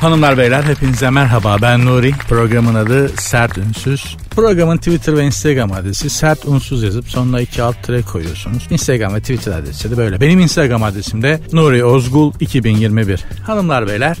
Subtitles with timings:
[0.00, 2.12] Hanımlar beyler hepinize merhaba ben Nuri.
[2.28, 4.16] Programın adı Sert Ünsüz.
[4.30, 8.66] Programın Twitter ve Instagram adresi sert unsuz yazıp sonuna iki alt tire koyuyorsunuz.
[8.70, 10.20] Instagram ve Twitter adresi de böyle.
[10.20, 13.24] Benim Instagram adresim de Nuri Ozgul 2021.
[13.46, 14.16] Hanımlar beyler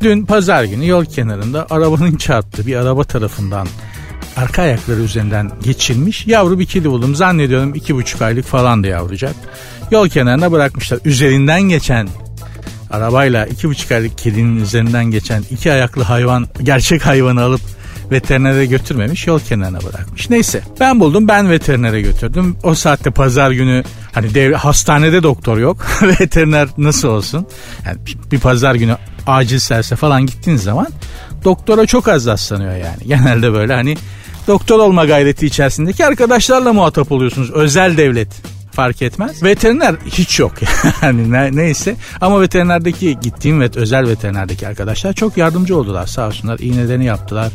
[0.00, 3.68] dün pazar günü yol kenarında arabanın çarptığı bir araba tarafından
[4.36, 7.14] arka ayakları üzerinden geçilmiş yavru bir kedi buldum.
[7.14, 9.34] Zannediyorum iki buçuk aylık falan da yavrucak.
[9.90, 10.98] Yol kenarına bırakmışlar.
[11.04, 12.08] Üzerinden geçen
[12.90, 17.60] arabayla iki buçuk aylık kedinin üzerinden geçen iki ayaklı hayvan gerçek hayvanı alıp
[18.10, 20.30] veterinere götürmemiş yol kenarına bırakmış.
[20.30, 22.56] Neyse ben buldum ben veterinere götürdüm.
[22.62, 25.86] O saatte pazar günü hani dev, hastanede doktor yok.
[26.02, 27.46] Veteriner nasıl olsun?
[27.86, 27.98] Yani
[28.32, 28.96] bir pazar günü
[29.26, 30.88] acil serse falan gittiğiniz zaman
[31.44, 32.98] doktora çok az rastlanıyor yani.
[33.06, 33.96] Genelde böyle hani
[34.46, 37.50] doktor olma gayreti içerisindeki arkadaşlarla muhatap oluyorsunuz.
[37.50, 39.42] Özel devlet fark etmez.
[39.42, 40.52] Veteriner hiç yok
[41.02, 41.96] yani ne, neyse.
[42.20, 46.58] Ama veterinerdeki gittiğim ve özel veterinerdeki arkadaşlar çok yardımcı oldular sağ olsunlar.
[46.58, 47.52] İğnelerini yaptılar.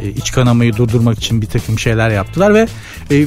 [0.00, 2.66] E, iç kanamayı durdurmak için bir takım şeyler yaptılar ve
[3.10, 3.26] e,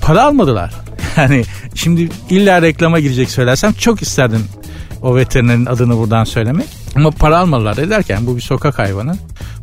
[0.00, 0.74] para almadılar.
[1.16, 1.44] Yani
[1.74, 4.44] şimdi illa reklama girecek söylersem çok isterdim
[5.02, 6.66] o veterinerin adını buradan söylemek.
[6.96, 9.16] Ama para almadılar ederken bu bir sokak hayvanı.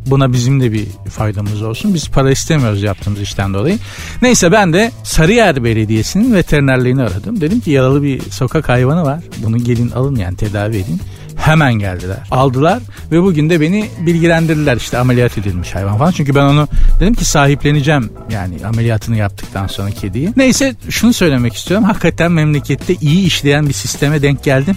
[0.06, 1.94] Buna bizim de bir faydamız olsun.
[1.94, 3.78] Biz para istemiyoruz yaptığımız işten dolayı.
[4.22, 7.42] Neyse ben de Sarıyer Belediyesi'nin veterinerliğini aradım.
[7.42, 9.24] Dedim ki yaralı bir sokak hayvanı var.
[9.38, 11.02] Bunu gelin alın yani tedavi edin.
[11.36, 12.18] Hemen geldiler.
[12.32, 12.80] Aldılar
[13.12, 16.12] ve bugün de beni bilgilendirdiler işte ameliyat edilmiş hayvan falan.
[16.12, 16.68] Çünkü ben onu
[17.00, 20.34] dedim ki sahipleneceğim yani ameliyatını yaptıktan sonra kediyi.
[20.38, 21.86] Neyse şunu söylemek istiyorum.
[21.86, 24.76] Hakikaten memlekette iyi işleyen bir sisteme denk geldim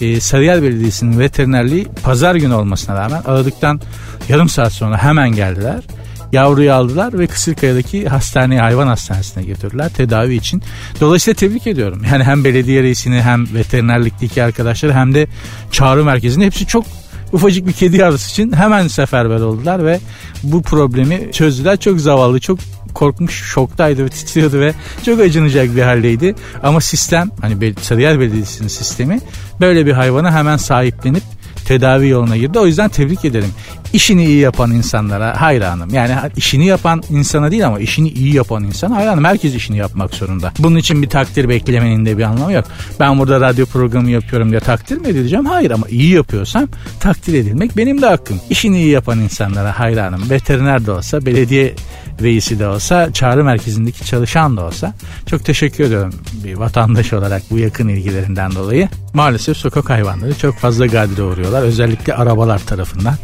[0.00, 3.80] e, Sarıyer Belediyesi'nin veterinerliği pazar günü olmasına rağmen aradıktan
[4.28, 5.84] yarım saat sonra hemen geldiler.
[6.32, 10.62] Yavruyu aldılar ve Kısırkaya'daki hastaneye hayvan hastanesine götürdüler tedavi için.
[11.00, 12.02] Dolayısıyla tebrik ediyorum.
[12.12, 15.26] Yani hem belediye reisini hem veterinerlikteki arkadaşları hem de
[15.70, 16.84] çağrı merkezini hepsi çok
[17.32, 20.00] ufacık bir kedi yavrusu için hemen seferber oldular ve
[20.42, 21.76] bu problemi çözdüler.
[21.76, 22.58] Çok zavallı, çok
[22.94, 24.74] korkmuş, şoktaydı ve titriyordu ve
[25.06, 26.34] çok acınacak bir haldeydi.
[26.62, 29.20] Ama sistem, hani Sarıyer Belediyesi'nin sistemi
[29.60, 31.22] böyle bir hayvanı hemen sahiplenip
[31.70, 32.58] tedavi yoluna girdi.
[32.58, 33.50] O yüzden tebrik ederim.
[33.92, 35.94] İşini iyi yapan insanlara hayranım.
[35.94, 39.24] Yani işini yapan insana değil ama işini iyi yapan insana hayranım.
[39.24, 40.52] Herkes işini yapmak zorunda.
[40.58, 42.64] Bunun için bir takdir beklemenin de bir anlamı yok.
[43.00, 45.46] Ben burada radyo programı yapıyorum diye takdir mi edileceğim?
[45.46, 46.68] Hayır ama iyi yapıyorsam
[47.00, 48.40] takdir edilmek benim de hakkım.
[48.50, 50.30] İşini iyi yapan insanlara hayranım.
[50.30, 51.74] Veteriner de olsa, belediye
[52.22, 54.94] reisi de olsa, çağrı merkezindeki çalışan da olsa
[55.26, 56.14] çok teşekkür ediyorum
[56.44, 58.88] bir vatandaş olarak bu yakın ilgilerinden dolayı.
[59.14, 61.62] Maalesef sokak hayvanları çok fazla gadire uğruyorlar.
[61.62, 63.14] Özellikle arabalar tarafından.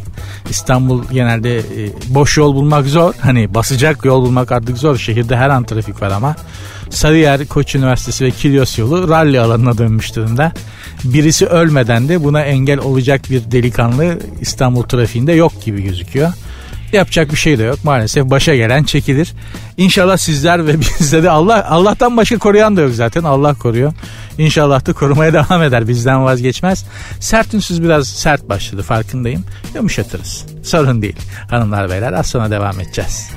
[0.49, 1.63] İstanbul genelde e,
[2.07, 3.13] boş yol bulmak zor.
[3.19, 4.97] Hani basacak yol bulmak artık zor.
[4.97, 6.35] Şehirde her an trafik var ama
[6.89, 10.51] Sarıyer Koç Üniversitesi ve Kilyos yolu ralli alanına dönmüş durumda.
[11.03, 16.33] Birisi ölmeden de buna engel olacak bir delikanlı İstanbul trafiğinde yok gibi gözüküyor.
[16.93, 19.33] Yapacak bir şey de yok maalesef başa gelen çekilir.
[19.77, 23.93] İnşallah sizler ve bizde de Allah Allah'tan başka koruyan da yok zaten Allah koruyor.
[24.37, 26.85] İnşallah da korumaya devam eder bizden vazgeçmez.
[27.19, 29.43] Sert ünsüz biraz sert başladı farkındayım.
[29.75, 30.45] Yumuşatırız.
[30.63, 31.15] Sorun değil.
[31.49, 33.29] Hanımlar beyler az sonra devam edeceğiz.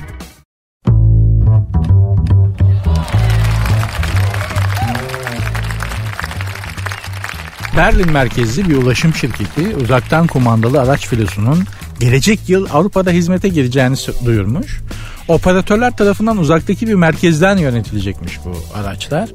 [7.77, 11.65] Berlin merkezli bir ulaşım şirketi uzaktan kumandalı araç filosunun
[12.01, 13.95] gelecek yıl Avrupa'da hizmete gireceğini
[14.25, 14.81] duyurmuş.
[15.27, 19.29] Operatörler tarafından uzaktaki bir merkezden yönetilecekmiş bu araçlar.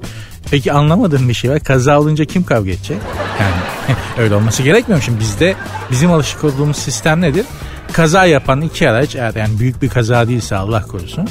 [0.50, 1.60] Peki anlamadığım bir şey var.
[1.60, 2.98] Kaza olunca kim kavga edecek?
[3.40, 5.02] Yani öyle olması gerekmiyor.
[5.02, 5.54] Şimdi bizde
[5.90, 7.46] bizim alışık olduğumuz sistem nedir?
[7.92, 11.28] Kaza yapan iki araç eğer yani büyük bir kaza değilse Allah korusun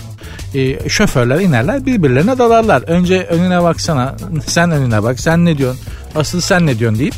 [0.56, 2.82] e, şoförler inerler birbirlerine dalarlar.
[2.82, 4.16] Önce önüne baksana
[4.48, 5.82] sen önüne bak sen ne diyorsun
[6.16, 7.14] asıl sen ne diyorsun deyip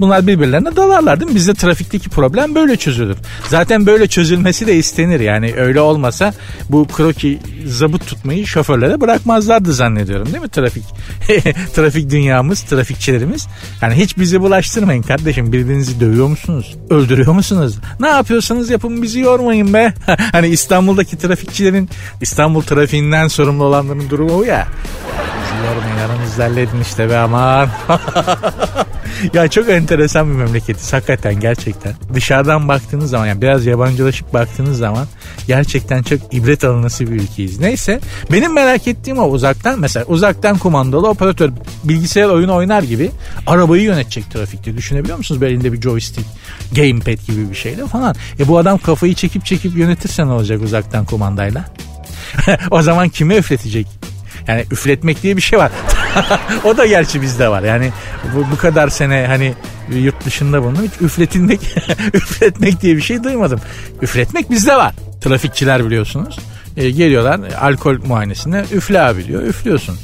[0.00, 1.34] Bunlar birbirlerine dalarlar değil mi?
[1.34, 3.16] Bizde trafikteki problem böyle çözülür.
[3.48, 5.20] Zaten böyle çözülmesi de istenir.
[5.20, 6.34] Yani öyle olmasa
[6.68, 10.84] bu kroki zabıt tutmayı şoförlere bırakmazlardı zannediyorum değil mi trafik?
[11.74, 13.46] trafik dünyamız, trafikçilerimiz.
[13.82, 15.52] Yani hiç bizi bulaştırmayın kardeşim.
[15.52, 16.76] Birbirinizi dövüyor musunuz?
[16.90, 17.74] Öldürüyor musunuz?
[18.00, 19.94] Ne yapıyorsanız yapın bizi yormayın be.
[20.32, 24.68] hani İstanbul'daki trafikçilerin İstanbul trafiğinden sorumlu olanların durumu o ya.
[25.42, 27.68] Bizi yormayın aranızda halledin işte be aman.
[29.34, 31.94] ya çok enteresan bir memleketiz hakikaten gerçekten.
[32.14, 35.06] Dışarıdan baktığınız zaman yani biraz yabancılaşıp baktığınız zaman
[35.46, 37.60] gerçekten çok ibret alınası bir ülkeyiz.
[37.60, 38.00] Neyse
[38.32, 41.50] benim merak ettiğim o uzaktan mesela uzaktan kumandalı operatör
[41.84, 43.10] bilgisayar oyunu oynar gibi
[43.46, 44.76] arabayı yönetecek trafikte.
[44.76, 45.40] Düşünebiliyor musunuz?
[45.40, 46.26] Belinde bir joystick,
[46.76, 48.14] gamepad gibi bir şeyle falan.
[48.38, 51.64] E bu adam kafayı çekip çekip yönetirse ne olacak uzaktan kumandayla?
[52.70, 53.86] o zaman kime üfletecek?
[54.50, 55.70] Yani üfletmek diye bir şey var.
[56.64, 57.62] o da gerçi bizde var.
[57.62, 57.90] Yani
[58.34, 59.52] bu, bu kadar sene hani
[59.88, 60.84] yurt dışında bulundum.
[60.84, 61.60] Hiç üfletilmek,
[62.14, 63.60] üfletmek diye bir şey duymadım.
[64.02, 64.94] Üfletmek bizde var.
[65.20, 66.38] Trafikçiler biliyorsunuz.
[66.76, 69.42] E, geliyorlar alkol muayenesine üfle abi diyor.
[69.42, 69.98] Üflüyorsun.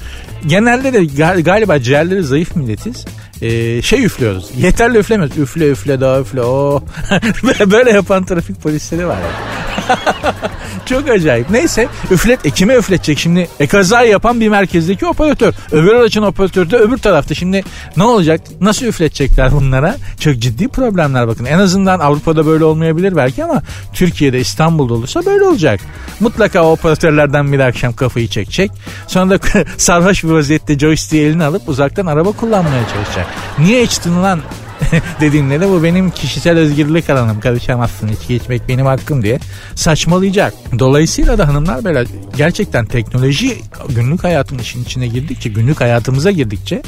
[0.46, 1.04] Genelde de
[1.42, 3.04] galiba ciğerleri zayıf milletiz.
[3.42, 4.50] Ee, şey üflüyoruz.
[4.56, 5.38] Yeterli üflemiyoruz.
[5.38, 6.42] Üfle üfle daha üfle.
[6.42, 6.80] Oh.
[7.70, 9.16] Böyle yapan trafik polisleri var.
[9.16, 9.55] Yani.
[10.86, 11.50] Çok acayip.
[11.50, 12.46] Neyse üflet.
[12.46, 13.48] E kime üfletecek şimdi?
[13.60, 15.54] E kaza yapan bir merkezdeki operatör.
[15.72, 17.34] Öbür aracın operatörü de öbür tarafta.
[17.34, 17.62] Şimdi
[17.96, 18.40] ne olacak?
[18.60, 19.96] Nasıl üfletecekler bunlara?
[20.20, 21.44] Çok ciddi problemler bakın.
[21.44, 23.62] En azından Avrupa'da böyle olmayabilir belki ama
[23.92, 25.80] Türkiye'de İstanbul'da olursa böyle olacak.
[26.20, 28.70] Mutlaka o operatörlerden bir akşam kafayı çekecek.
[29.06, 29.38] Sonra da
[29.76, 33.26] sarhoş bir vaziyette joystick'i eline alıp uzaktan araba kullanmaya çalışacak.
[33.58, 34.40] Niye içtin lan
[35.20, 39.38] dediğinde de bu benim kişisel özgürlük alanım karışamazsın içki içmek benim hakkım diye
[39.74, 40.54] saçmalayacak.
[40.78, 42.04] Dolayısıyla da hanımlar böyle
[42.36, 43.58] gerçekten teknoloji
[43.88, 46.82] günlük hayatın işin içine girdikçe günlük hayatımıza girdikçe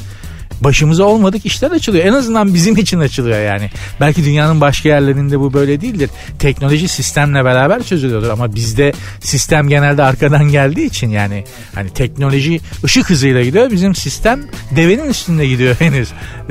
[0.60, 2.04] başımıza olmadık işler açılıyor.
[2.04, 3.70] En azından bizim için açılıyor yani.
[4.00, 6.10] Belki dünyanın başka yerlerinde bu böyle değildir.
[6.38, 11.44] Teknoloji sistemle beraber çözülüyordur ama bizde sistem genelde arkadan geldiği için yani
[11.74, 13.70] hani teknoloji ışık hızıyla gidiyor.
[13.70, 14.40] Bizim sistem
[14.76, 16.08] devenin üstünde gidiyor henüz.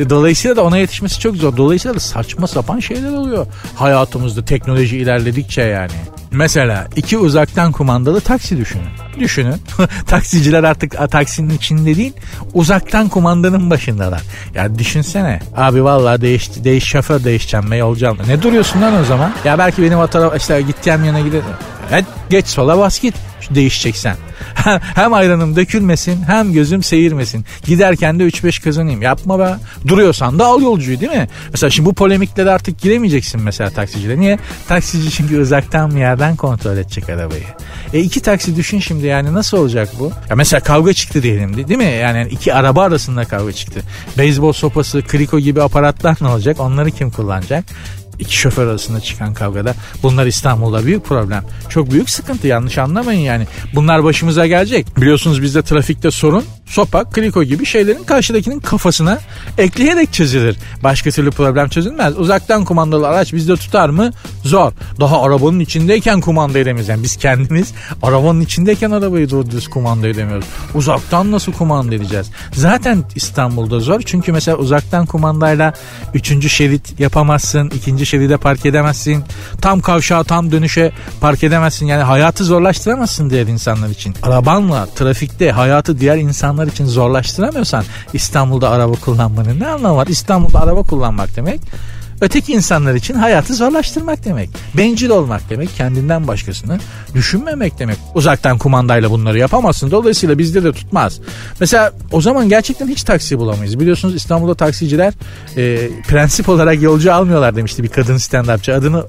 [0.10, 1.58] Dolayısıyla da ona yetişmesi çok zor.
[1.58, 5.92] Dolayısıyla da saçma sapan şeyler oluyor hayatımızda teknoloji ilerledikçe yani.
[6.32, 8.88] Mesela iki uzaktan kumandalı taksi düşünün.
[9.20, 9.56] Düşünün.
[10.08, 12.14] Taksiciler artık taksinin içinde değil
[12.54, 14.22] uzaktan kumandanın başındalar.
[14.56, 15.40] Ya düşünsene.
[15.56, 19.32] Abi vallahi değiş, değiş şoför değişeceğim be yolcu Ne duruyorsun lan o zaman?
[19.46, 21.44] Ya belki benim o tarafa işte gideceğim yana gidelim.
[21.92, 23.16] Evet geç sola bas git
[23.50, 24.16] değişeceksen.
[24.96, 27.46] hem ayranım dökülmesin hem gözüm seyirmesin.
[27.64, 29.02] Giderken de 3-5 kazanayım.
[29.02, 29.56] Yapma be.
[29.88, 31.28] Duruyorsan da al yolcuyu değil mi?
[31.52, 34.20] Mesela şimdi bu polemiklere artık giremeyeceksin mesela taksicide.
[34.20, 34.40] Niye?
[34.68, 37.44] Taksici çünkü uzaktan bir yerden kontrol edecek arabayı.
[37.94, 40.12] E iki taksi düşün şimdi yani nasıl olacak bu?
[40.30, 42.00] Ya mesela kavga çıktı diyelim değil mi?
[42.02, 43.82] Yani iki araba arasında kavga çıktı.
[44.18, 46.60] Beyzbol sopası, kriko gibi aparatlar ne olacak?
[46.60, 47.66] Onları kim kullanacak?
[48.20, 49.76] İki şoför arasında çıkan kavgada.
[50.04, 51.44] Bunlar İstanbul'da büyük problem.
[51.70, 53.48] Çok büyük sıkıntı yanlış anlamayın yani.
[53.76, 54.98] Bunlar başımıza gelecek.
[54.98, 59.20] Biliyorsunuz bizde trafikte sorun sopa, kriko gibi şeylerin karşıdakinin kafasına
[59.58, 60.56] ekleyerek çözülür.
[60.84, 62.18] Başka türlü problem çözülmez.
[62.18, 64.12] Uzaktan kumandalı araç bizde tutar mı?
[64.48, 64.72] Zor.
[65.00, 66.90] Daha arabanın içindeyken kumanda edemeyiz.
[66.90, 67.74] Yani biz kendimiz
[68.04, 70.46] arabanın içindeyken arabayı doğru düz kumanda edemiyoruz.
[70.74, 72.32] Uzaktan nasıl kumanda edeceğiz?
[72.54, 74.02] Zaten İstanbul'da zor.
[74.06, 75.74] Çünkü mesela uzaktan kumandayla
[76.14, 77.70] üçüncü şerit yapamazsın.
[77.70, 79.24] ikinci şeride park edemezsin.
[79.62, 80.92] Tam kavşağa tam dönüşe
[81.22, 81.86] park edemezsin.
[81.86, 84.16] Yani hayatı zorlaştıramazsın diğer insanlar için.
[84.24, 87.84] Arabanla trafikte hayatı diğer insanlar için zorlaştıramıyorsan
[88.14, 90.08] İstanbul'da araba kullanmanın ne anlamı var?
[90.08, 91.62] İstanbul'da araba kullanmak demek
[92.22, 94.50] öteki insanlar için hayatı zorlaştırmak demek.
[94.78, 96.80] Bencil olmak demek, kendinden başkasını
[97.14, 97.98] düşünmemek demek.
[98.16, 99.92] Uzaktan kumandayla bunları yapamazsın.
[99.92, 101.20] Dolayısıyla bizde de tutmaz.
[101.60, 103.80] Mesela o zaman gerçekten hiç taksi bulamayız.
[103.80, 105.14] Biliyorsunuz İstanbul'da taksiciler
[105.58, 108.74] e, prensip olarak yolcu almıyorlar demişti bir kadın stand-upçı.
[108.74, 109.04] Adını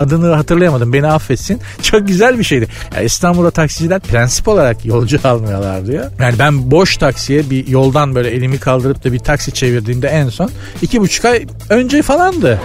[0.00, 1.60] adını hatırlayamadım beni affetsin.
[1.82, 2.68] Çok güzel bir şeydi.
[2.94, 6.04] Yani İstanbul'da taksiciler prensip olarak yolcu almıyorlar diyor.
[6.20, 10.50] Yani ben boş taksiye bir yoldan böyle elimi kaldırıp da bir taksi çevirdiğimde en son
[10.82, 12.60] iki buçuk ay önce falandı.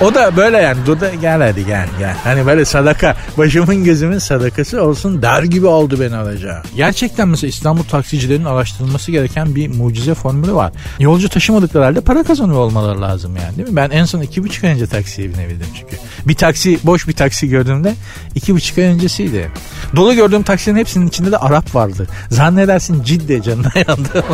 [0.00, 2.16] O da böyle yani dur da gel hadi gel gel.
[2.24, 6.62] Hani böyle sadaka başımın gözümün sadakası olsun der gibi oldu beni alacağı.
[6.76, 10.72] Gerçekten mesela İstanbul taksicilerinin araştırılması gereken bir mucize formülü var.
[10.98, 13.76] Yolcu taşımadıkları halde para kazanıyor olmaları lazım yani değil mi?
[13.76, 15.96] Ben en son iki buçuk ay önce taksiye binebildim çünkü.
[16.26, 17.94] Bir taksi boş bir taksi gördüğümde
[18.34, 19.50] iki buçuk ay öncesiydi.
[19.96, 22.06] Dolu gördüğüm taksinin hepsinin içinde de Arap vardı.
[22.30, 24.24] Zannedersin ciddi canına yandı.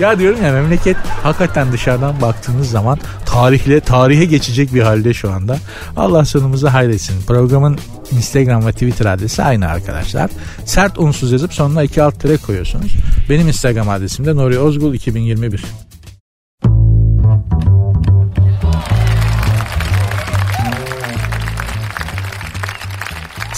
[0.00, 5.58] ya diyorum ya memleket hakikaten dışarıdan baktığınız zaman tarihle tarihe geçecek bir halde şu anda.
[5.96, 7.22] Allah sonumuzu hayretsin.
[7.26, 7.78] Programın
[8.12, 10.30] Instagram ve Twitter adresi aynı arkadaşlar.
[10.64, 12.92] Sert unsuz yazıp sonuna iki alt tere koyuyorsunuz.
[13.30, 15.64] Benim Instagram adresim de Nuri Ozgul 2021.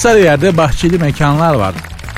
[0.00, 1.74] Sarıyer'de bahçeli mekanlar var.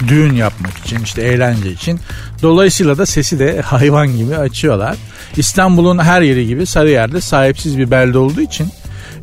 [0.08, 2.00] Düğün yapmak için işte eğlence için.
[2.42, 4.96] Dolayısıyla da sesi de hayvan gibi açıyorlar.
[5.36, 8.68] İstanbul'un her yeri gibi Sarıyer'de sahipsiz bir belde olduğu için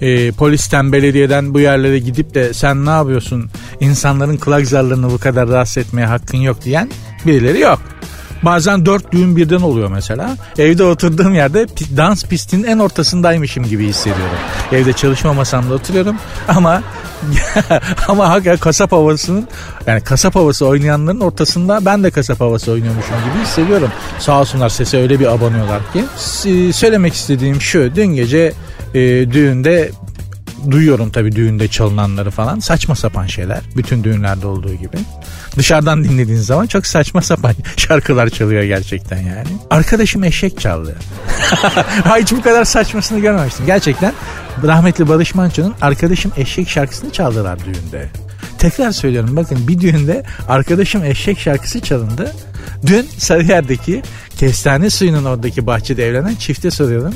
[0.01, 3.49] e, polisten belediyeden bu yerlere gidip de sen ne yapıyorsun
[3.79, 6.89] insanların kulak zarlarını bu kadar rahatsız etmeye hakkın yok diyen
[7.25, 7.79] birileri yok.
[8.43, 10.38] Bazen dört düğün birden oluyor mesela.
[10.58, 11.67] Evde oturduğum yerde
[11.98, 14.38] dans pistinin en ortasındaymışım gibi hissediyorum.
[14.72, 16.15] Evde çalışma masamda oturuyorum
[16.48, 16.81] ama
[18.08, 19.48] ama hakikaten kasap havasının
[19.88, 23.89] yani kasap havası oynayanların ortasında ben de kasap havası oynuyormuşum gibi hissediyorum.
[24.19, 26.03] Sağ olsunlar sese öyle bir abanıyorlar ki.
[26.74, 28.53] Söylemek istediğim şu dün gece
[28.93, 29.00] e,
[29.31, 29.91] düğünde
[30.72, 32.60] duyuyorum tabii düğünde çalınanları falan.
[32.60, 33.60] Saçma sapan şeyler.
[33.75, 34.98] Bütün düğünlerde olduğu gibi.
[35.57, 39.47] Dışarıdan dinlediğin zaman çok saçma sapan şarkılar çalıyor gerçekten yani.
[39.69, 40.95] Arkadaşım eşek çaldı.
[42.19, 43.65] Hiç bu kadar saçmasını görmemiştim.
[43.65, 44.13] Gerçekten
[44.63, 48.09] rahmetli Barış Manço'nun Arkadaşım Eşek şarkısını çaldılar düğünde.
[48.57, 52.33] Tekrar söylüyorum bakın bir düğünde Arkadaşım Eşek şarkısı çalındı.
[52.85, 54.01] Dün Sarıyer'deki
[54.38, 57.13] kestane suyunun oradaki bahçede evlenen çifte soruyorum.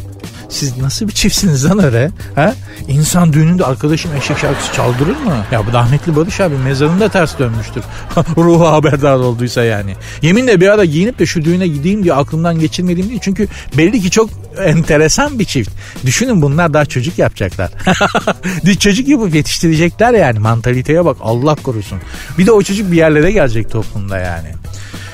[0.49, 2.11] Siz nasıl bir çiftsiniz lan öyle?
[2.35, 2.53] Ha?
[2.87, 5.45] İnsan düğününde arkadaşım eşek şarkısı çaldırır mı?
[5.51, 7.83] Ya bu rahmetli Barış abi mezarında ters dönmüştür.
[8.37, 9.95] Ruhu haberdar olduysa yani.
[10.21, 13.19] Yeminle bir ara giyinip de şu düğüne gideyim diye aklımdan geçirmediğim değil.
[13.23, 14.29] Çünkü belli ki çok
[14.65, 15.71] enteresan bir çift.
[16.05, 17.71] Düşünün bunlar daha çocuk yapacaklar.
[18.79, 20.39] çocuk yapıp yetiştirecekler yani.
[20.39, 21.99] Mantaliteye bak Allah korusun.
[22.37, 24.47] Bir de o çocuk bir yerlere gelecek toplumda yani.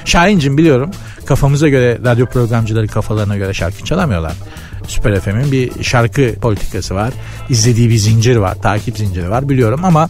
[0.05, 0.91] Şahin'cim biliyorum
[1.25, 4.33] kafamıza göre radyo programcıları kafalarına göre şarkı çalamıyorlar.
[4.87, 7.13] Süper FM'in bir şarkı politikası var.
[7.49, 8.55] İzlediği bir zincir var.
[8.61, 10.09] Takip zinciri var biliyorum ama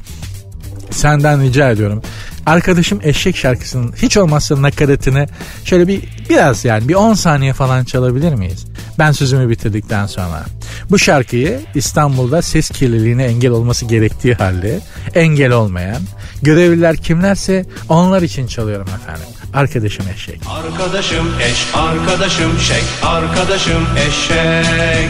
[0.92, 2.02] senden rica ediyorum.
[2.46, 5.28] Arkadaşım eşek şarkısının hiç olmazsa nakaratını
[5.66, 8.66] şöyle bir biraz yani bir 10 saniye falan çalabilir miyiz?
[9.00, 10.46] Ben sözümü bitirdikten sonra.
[10.90, 14.80] Bu şarkıyı İstanbul'da ses kirliliğine engel olması gerektiği halde
[15.16, 16.02] engel olmayan
[16.42, 19.39] görevliler kimlerse onlar için çalıyorum efendim.
[19.54, 20.42] Arkadaşım eşek.
[20.50, 25.10] Arkadaşım eş, arkadaşım şek, arkadaşım eşek.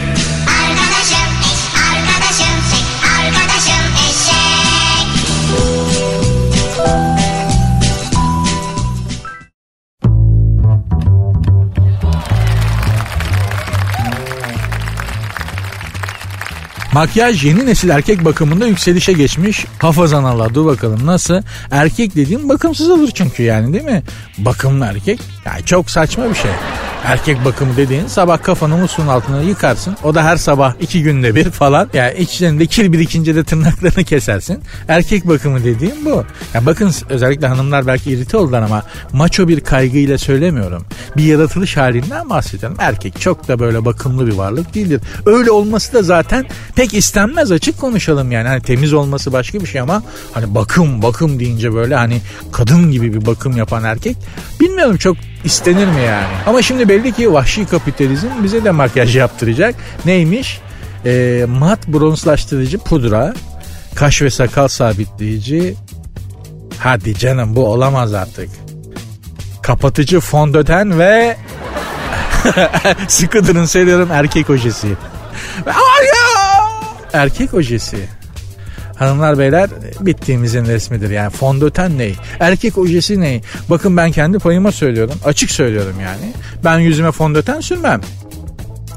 [0.62, 1.60] Arkadaşım eş,
[1.92, 2.84] arkadaşım şek,
[3.18, 5.40] arkadaşım eşek.
[16.92, 19.66] Makyaj yeni nesil erkek bakımında yükselişe geçmiş.
[19.78, 21.42] Hafazan Allah dur bakalım nasıl?
[21.70, 24.02] Erkek dediğim bakımsız olur çünkü yani değil mi?
[24.44, 26.50] Bakımlı erkek yani çok saçma bir şey.
[27.04, 29.96] Erkek bakımı dediğin sabah kafanı musluğun altına yıkarsın.
[30.04, 31.88] O da her sabah iki günde bir falan.
[31.94, 34.62] Yani içlerinde kir birikince de tırnaklarını kesersin.
[34.88, 36.24] Erkek bakımı dediğim bu.
[36.54, 38.82] Ya bakın özellikle hanımlar belki irite oldular ama
[39.12, 40.84] maço bir kaygıyla söylemiyorum.
[41.16, 42.76] Bir yaratılış halinden bahsediyorum.
[42.80, 45.00] Erkek çok da böyle bakımlı bir varlık değildir.
[45.26, 48.48] Öyle olması da zaten pek istenmez açık konuşalım yani.
[48.48, 52.20] Hani temiz olması başka bir şey ama hani bakım bakım deyince böyle hani
[52.52, 54.16] kadın gibi bir bakım yapan erkek
[54.60, 56.26] bilmiyorum çok istenir mi yani?
[56.46, 59.74] Ama şimdi belli ki vahşi kapitalizm bize de makyaj yaptıracak.
[60.04, 60.60] Neymiş?
[61.06, 63.34] E, mat bronzlaştırıcı pudra,
[63.94, 65.74] kaş ve sakal sabitleyici.
[66.78, 68.48] Hadi canım bu olamaz artık.
[69.62, 71.36] Kapatıcı fondöten ve
[73.08, 74.88] sıkı durun söylüyorum erkek ojesi.
[77.12, 78.08] Erkek ojesi.
[79.00, 82.10] Hanımlar beyler bittiğimizin resmidir yani fondöten ne?
[82.40, 83.40] Erkek ojesi ne?
[83.70, 86.32] Bakın ben kendi payıma söylüyorum açık söylüyorum yani.
[86.64, 88.00] Ben yüzüme fondöten sürmem.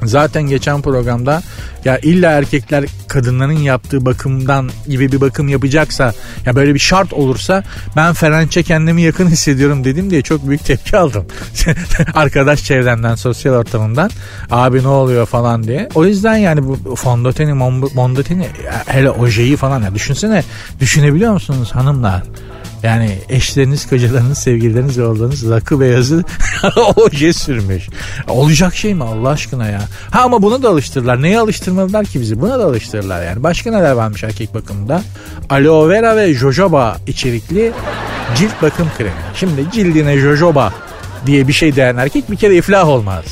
[0.04, 1.42] Zaten geçen programda
[1.86, 6.14] ya illa erkekler kadınların yaptığı bakımdan gibi bir bakım yapacaksa
[6.46, 7.64] ya böyle bir şart olursa
[7.96, 11.26] ben Ferenç'e kendimi yakın hissediyorum dedim diye çok büyük tepki aldım.
[12.14, 14.10] Arkadaş çevremden, sosyal ortamından
[14.52, 15.90] abi ne oluyor falan diye.
[15.96, 17.54] O yüzden yani bu fondöteni,
[17.94, 18.48] mondöteni
[18.86, 20.44] hele ojeyi falan ya düşünsene
[20.80, 22.24] düşünebiliyor musunuz hanımlar?
[22.84, 26.24] Yani eşleriniz, kocalarınız, sevgilileriniz ve oğullarınız rakı beyazı
[26.96, 27.90] oje sürmüş.
[28.28, 29.82] Olacak şey mi Allah aşkına ya?
[30.12, 31.22] Ha ama bunu da alıştırırlar.
[31.22, 31.40] Neye
[31.80, 32.42] alıştırmalılar ki bizi?
[32.42, 33.44] Buna da alıştırırlar yani.
[33.44, 35.02] Başka neler varmış erkek bakımında?
[35.50, 37.72] Aloe vera ve jojoba içerikli
[38.36, 39.12] cilt bakım kremi.
[39.36, 40.74] Şimdi cildine jojoba
[41.26, 43.26] diye bir şey değen erkek bir kere iflah olmaz.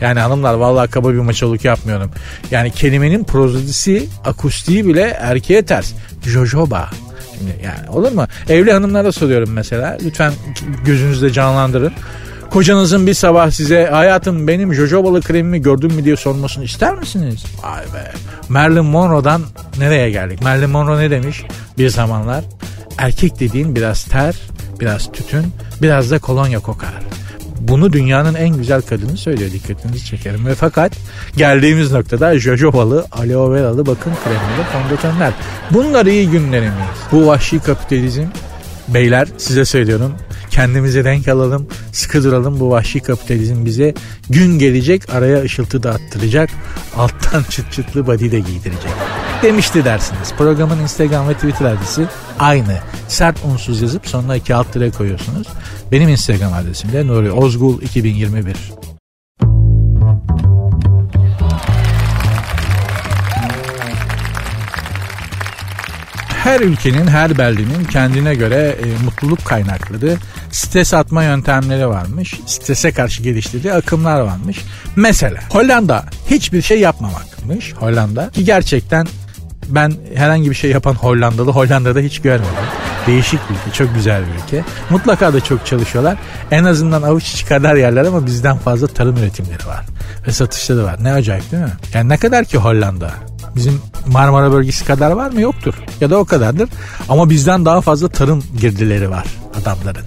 [0.00, 2.10] Yani hanımlar vallahi kaba bir maçoluk yapmıyorum.
[2.50, 5.92] Yani kelimenin prozodisi, akustiği bile erkeğe ters.
[6.24, 6.90] Jojoba.
[7.62, 8.26] Yani olur mu?
[8.48, 9.98] Evli hanımlara soruyorum mesela.
[10.04, 10.32] Lütfen
[10.84, 11.92] gözünüzde canlandırın.
[12.56, 17.44] Kocanızın bir sabah size hayatım benim jojobalı kremimi gördün mü diye sormasını ister misiniz?
[17.62, 18.12] Vay be.
[18.48, 19.42] Marilyn Monroe'dan
[19.78, 20.42] nereye geldik?
[20.42, 21.44] Marilyn Monroe ne demiş?
[21.78, 22.44] Bir zamanlar
[22.98, 24.36] erkek dediğin biraz ter,
[24.80, 25.46] biraz tütün,
[25.82, 26.94] biraz da kolonya kokar.
[27.60, 30.46] Bunu dünyanın en güzel kadını söylüyor dikkatinizi çekerim.
[30.46, 30.92] Ve fakat
[31.36, 35.32] geldiğimiz noktada jojobalı, aloe veralı bakım kremleri, fondötenler.
[35.70, 36.96] Bunlar iyi günlerimiz.
[37.12, 38.24] Bu vahşi kapitalizm
[38.88, 40.12] beyler size söylüyorum
[40.50, 42.60] Kendimize renk alalım, sıkı duralım.
[42.60, 43.94] Bu vahşi kapitalizm bize
[44.30, 46.50] gün gelecek araya ışıltı da attıracak.
[46.96, 48.90] Alttan çıt çıtlı body de giydirecek.
[49.42, 50.32] Demişti dersiniz.
[50.38, 52.06] Programın Instagram ve Twitter adresi
[52.38, 52.78] aynı.
[53.08, 55.46] Sert unsuz yazıp sonuna iki alt lira koyuyorsunuz.
[55.92, 58.85] Benim Instagram adresim de Nuri Ozgul 2021.
[66.46, 70.16] her ülkenin, her beldenin kendine göre e, mutluluk kaynakları,
[70.50, 72.34] stres atma yöntemleri varmış.
[72.46, 74.58] Strese karşı geliştirdiği akımlar varmış.
[74.96, 77.72] Mesela Hollanda hiçbir şey yapmamakmış.
[77.72, 79.06] Hollanda ki gerçekten
[79.68, 82.54] ben herhangi bir şey yapan Hollandalı Hollanda'da hiç görmedim.
[83.06, 84.64] Değişik bir ülke, çok güzel bir ülke.
[84.90, 86.18] Mutlaka da çok çalışıyorlar.
[86.50, 89.84] En azından avuç içi kadar yerler ama bizden fazla tarım üretimleri var.
[90.26, 91.04] Ve satışları var.
[91.04, 91.72] Ne acayip değil mi?
[91.94, 93.10] Yani ne kadar ki Hollanda?
[93.56, 95.40] Bizim Marmara bölgesi kadar var mı?
[95.40, 95.74] Yoktur.
[96.00, 96.68] Ya da o kadardır.
[97.08, 99.26] Ama bizden daha fazla tarım girdileri var
[99.62, 100.04] adamların.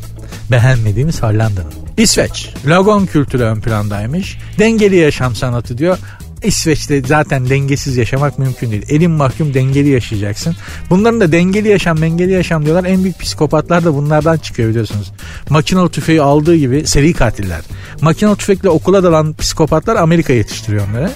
[0.51, 1.74] Beğenmediğimiz Hollanda'nın.
[1.98, 2.50] İsveç.
[2.65, 4.38] Lagon kültürü ön plandaymış.
[4.60, 5.98] Dengeli yaşam sanatı diyor.
[6.44, 8.86] İsveç'te zaten dengesiz yaşamak mümkün değil.
[8.89, 10.56] Elin mahkum dengeli yaşayacaksın.
[10.89, 12.89] Bunların da dengeli yaşam, dengeli yaşam diyorlar.
[12.89, 15.12] En büyük psikopatlar da bunlardan çıkıyor biliyorsunuz.
[15.50, 17.62] Makinalı tüfeği aldığı gibi seri katiller.
[18.01, 21.12] Makinalı tüfekle okula dalan psikopatlar Amerika yetiştiriyor onları.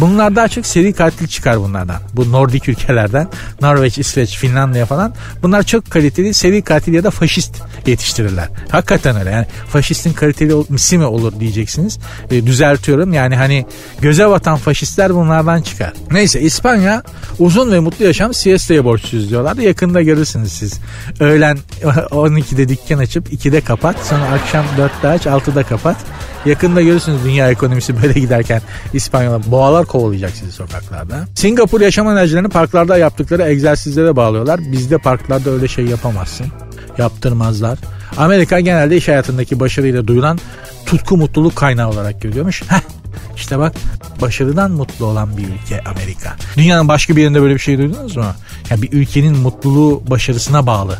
[0.00, 1.96] Bunlar daha çok seri katil çıkar bunlardan.
[2.12, 3.28] Bu Nordik ülkelerden.
[3.60, 5.14] Norveç, İsveç, Finlandiya falan.
[5.42, 7.56] Bunlar çok kaliteli seri katil ya da faşist
[7.86, 8.48] yetiştirirler.
[8.68, 9.30] Hakikaten öyle.
[9.30, 11.98] Yani faşistin kaliteli misi mi olur diyeceksiniz.
[12.30, 13.12] E, düzeltiyorum.
[13.12, 13.66] Yani hani
[14.00, 15.92] göze batan faşistler bunlardan çıkar.
[16.10, 17.02] Neyse İspanya
[17.38, 19.56] uzun ve mutlu yaşam siesta'ya borçsuz diyorlar.
[19.56, 20.80] Yakında görürsünüz siz.
[21.20, 23.96] Öğlen 12'de dükkan açıp 2'de kapat.
[24.06, 25.96] Sonra akşam 4'te aç 6'da kapat.
[26.46, 31.24] Yakında görürsünüz dünya ekonomisi böyle giderken İspanyollar boğalar kovalayacak sizi sokaklarda.
[31.34, 34.60] Singapur yaşam enerjilerini parklarda yaptıkları egzersizlere bağlıyorlar.
[34.72, 36.46] Bizde parklarda öyle şey yapamazsın.
[36.98, 37.78] Yaptırmazlar.
[38.16, 40.38] Amerika genelde iş hayatındaki başarıyla duyulan
[40.86, 42.62] tutku mutluluk kaynağı olarak görüyormuş.
[42.62, 42.80] Heh,
[43.36, 43.72] işte bak
[44.20, 46.36] başarıdan mutlu olan bir ülke Amerika.
[46.56, 48.24] Dünyanın başka bir yerinde böyle bir şey duydunuz mu?
[48.70, 50.98] Yani bir ülkenin mutluluğu başarısına bağlı.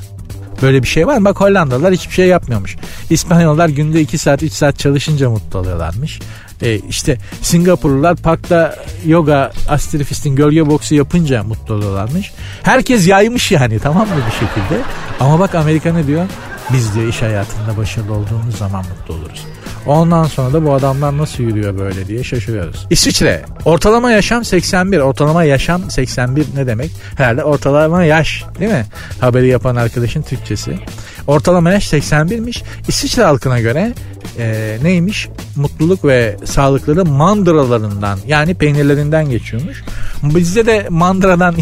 [0.62, 1.24] Böyle bir şey var mı?
[1.24, 2.76] Bak Hollandalılar hiçbir şey yapmıyormuş.
[3.10, 6.20] İspanyollar günde 2 saat 3 saat çalışınca mutlu oluyorlarmış.
[6.62, 8.76] E, işte Singapurlular parkta
[9.06, 12.32] yoga, astrifistin gölge boksu yapınca mutlu oluyorlarmış.
[12.62, 14.82] Herkes yaymış yani tamam mı bir şekilde.
[15.20, 16.24] Ama bak Amerika ne diyor?
[16.72, 19.46] Biz diyor iş hayatında başarılı olduğumuz zaman mutlu oluruz.
[19.86, 22.86] Ondan sonra da bu adamlar nasıl yürüyor böyle diye şaşırıyoruz.
[22.90, 23.42] İsviçre.
[23.64, 24.98] Ortalama yaşam 81.
[24.98, 26.90] Ortalama yaşam 81 ne demek?
[27.16, 28.86] Herhalde ortalama yaş değil mi?
[29.20, 30.78] Haberi yapan arkadaşın Türkçesi.
[31.26, 32.62] Ortalama yaş 81'miş.
[32.88, 33.92] İsviçre halkına göre
[34.38, 35.28] e, neymiş?
[35.56, 39.82] Mutluluk ve sağlıkları mandıralarından yani peynirlerinden geçiyormuş.
[40.22, 41.54] Bizde de mandıradan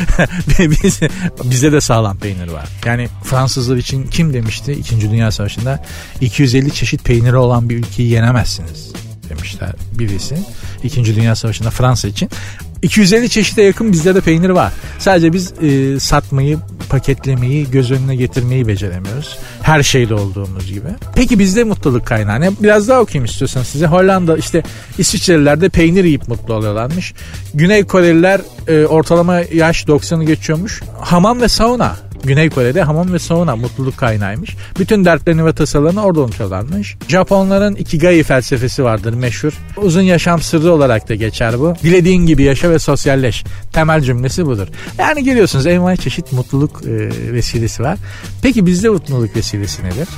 [0.58, 1.00] biz,
[1.44, 2.68] bizde de sağlam peynir var.
[2.86, 5.10] Yani Fransızlar için kim demişti 2.
[5.10, 5.84] Dünya Savaşı'nda
[6.20, 8.92] 250 çeşit peyniri olan bir ülkeyi yenemezsiniz
[9.28, 10.36] demişler birisi.
[10.84, 12.30] İkinci Dünya Savaşı'nda Fransa için.
[12.82, 14.72] 250 çeşite yakın bizde de peynir var.
[14.98, 19.38] Sadece biz e, satmayı, paketlemeyi, göz önüne getirmeyi beceremiyoruz.
[19.62, 20.88] Her şeyde olduğumuz gibi.
[21.14, 22.50] Peki bizde mutluluk kaynağı ne?
[22.60, 23.86] Biraz daha okuyayım istiyorsan size.
[23.86, 24.62] Hollanda işte
[24.98, 27.14] İsviçreliler de peynir yiyip mutlu oluyorlarmış.
[27.54, 30.82] Güney Koreliler e, ortalama yaş 90'ı geçiyormuş.
[31.00, 34.56] Hamam ve sauna Güney Kore'de hamam ve sauna mutluluk kaynağıymış.
[34.78, 36.96] Bütün dertlerini ve tasalarını orada unutuyorlarmış.
[37.08, 39.52] Japonların Ikigai felsefesi vardır meşhur.
[39.76, 41.74] Uzun yaşam sırrı olarak da geçer bu.
[41.82, 43.44] Dilediğin gibi yaşa ve sosyalleş.
[43.72, 44.68] Temel cümlesi budur.
[44.98, 47.98] Yani geliyorsunuz envai çeşit mutluluk e, vesilesi var.
[48.42, 50.08] Peki bizde mutluluk vesilesi nedir?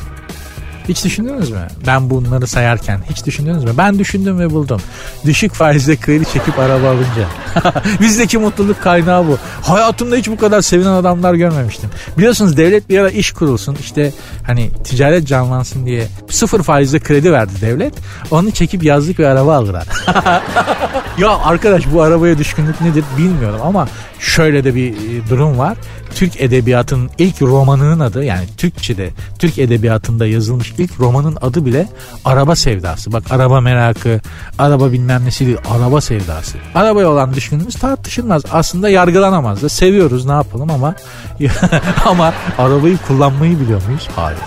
[0.88, 1.68] Hiç düşündünüz mü?
[1.86, 3.70] Ben bunları sayarken hiç düşündünüz mü?
[3.78, 4.80] Ben düşündüm ve buldum.
[5.24, 7.26] Düşük faizle kredi çekip araba alınca.
[8.00, 9.38] Bizdeki mutluluk kaynağı bu.
[9.62, 11.90] Hayatımda hiç bu kadar sevinen adamlar görmemiştim.
[12.18, 13.76] Biliyorsunuz devlet bir ara iş kurulsun.
[13.80, 14.12] İşte
[14.46, 17.94] hani ticaret canlansın diye sıfır faizle kredi verdi devlet.
[18.30, 19.86] Onu çekip yazlık bir araba aldılar.
[21.18, 23.88] ya arkadaş bu arabaya düşkünlük nedir bilmiyorum ama
[24.18, 24.94] şöyle de bir
[25.30, 25.76] durum var.
[26.14, 31.88] Türk edebiyatının ilk romanının adı yani Türkçe'de Türk edebiyatında yazılmış ilk romanın adı bile
[32.24, 33.12] araba sevdası.
[33.12, 34.20] Bak araba merakı,
[34.58, 36.58] araba bilmem nesi değil, araba sevdası.
[36.74, 38.42] Arabaya olan düşkünümüz tartışılmaz.
[38.52, 39.68] Aslında yargılanamaz da.
[39.68, 40.94] Seviyoruz ne yapalım ama
[42.04, 44.08] ama arabayı kullanmayı biliyor muyuz?
[44.16, 44.38] Hayır.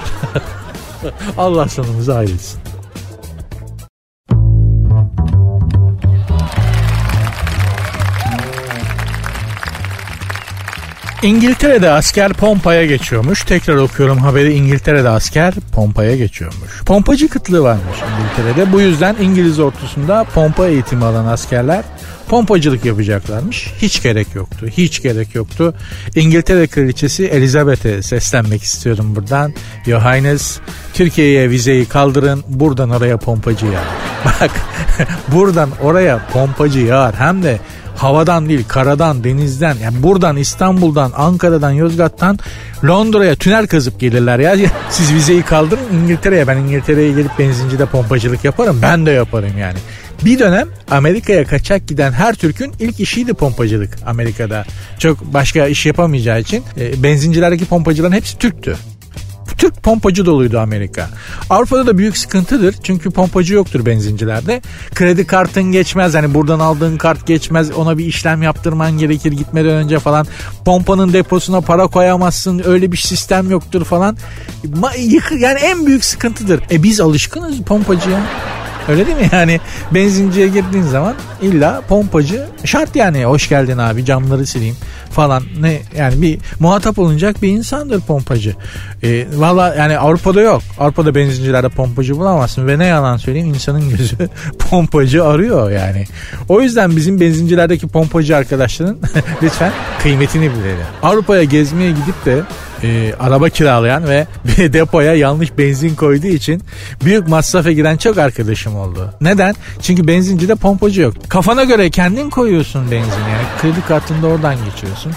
[1.37, 2.72] Allah sonumuzu hayretsin.
[11.23, 13.43] İngiltere'de asker pompaya geçiyormuş.
[13.43, 16.83] Tekrar okuyorum haberi İngiltere'de asker pompaya geçiyormuş.
[16.85, 18.71] Pompacı kıtlığı varmış İngiltere'de.
[18.71, 21.83] Bu yüzden İngiliz ortusunda pompa eğitimi alan askerler
[22.27, 23.73] pompacılık yapacaklarmış.
[23.81, 24.67] Hiç gerek yoktu.
[24.67, 25.75] Hiç gerek yoktu.
[26.15, 29.53] İngiltere Kraliçesi Elizabeth'e seslenmek istiyorum buradan.
[29.85, 30.59] Your Highness
[30.93, 33.85] Türkiye'ye vizeyi kaldırın buradan oraya pompacı yağar.
[34.25, 34.51] Bak
[35.27, 37.15] buradan oraya pompacı yağar.
[37.15, 37.59] Hem de
[37.95, 42.39] havadan değil karadan denizden yani buradan İstanbul'dan Ankara'dan Yozgat'tan
[42.85, 44.55] Londra'ya tünel kazıp gelirler ya.
[44.89, 49.77] Siz vizeyi kaldırın İngiltere'ye ben İngiltere'ye gelip benzincide pompacılık yaparım ben de yaparım yani.
[50.25, 54.65] Bir dönem Amerika'ya kaçak giden her Türk'ün ilk işiydi pompacılık Amerika'da.
[54.99, 58.77] Çok başka iş yapamayacağı için e, benzincilerdeki pompacıların hepsi Türktü.
[59.63, 61.09] Türk pompacı doluydu Amerika.
[61.49, 62.75] Avrupa'da da büyük sıkıntıdır.
[62.83, 64.61] Çünkü pompacı yoktur benzincilerde.
[64.95, 66.13] Kredi kartın geçmez.
[66.13, 67.71] Hani buradan aldığın kart geçmez.
[67.71, 70.27] Ona bir işlem yaptırman gerekir gitmeden önce falan.
[70.65, 72.61] Pompanın deposuna para koyamazsın.
[72.65, 74.17] Öyle bir sistem yoktur falan.
[75.39, 76.63] Yani en büyük sıkıntıdır.
[76.71, 78.19] E biz alışkınız pompacıya.
[78.89, 79.29] Öyle değil mi?
[79.31, 79.59] Yani
[79.91, 83.25] benzinciye girdiğin zaman illa pompacı şart yani.
[83.25, 84.75] Hoş geldin abi camları sileyim
[85.11, 85.43] falan.
[85.59, 88.55] Ne yani bir muhatap olunacak bir insandır pompacı.
[89.03, 90.61] E, Valla yani Avrupa'da yok.
[90.79, 94.15] Avrupa'da benzincilerde pompacı bulamazsın ve ne yalan söyleyeyim insanın gözü
[94.69, 96.05] pompacı arıyor yani.
[96.49, 98.97] O yüzden bizim benzincilerdeki pompacı arkadaşların
[99.43, 99.71] lütfen
[100.03, 100.85] kıymetini bilelim.
[101.03, 102.41] Avrupa'ya gezmeye gidip de
[102.83, 104.27] e, araba kiralayan ve
[104.73, 106.61] depoya yanlış benzin koyduğu için
[107.05, 109.13] büyük masrafa giren çok arkadaşım oldu.
[109.21, 109.55] Neden?
[109.81, 111.13] Çünkü benzincide pompacı yok.
[111.29, 113.43] Kafana göre kendin koyuyorsun benzin yani.
[113.61, 115.11] Kredi kartında oradan geçiyorsun.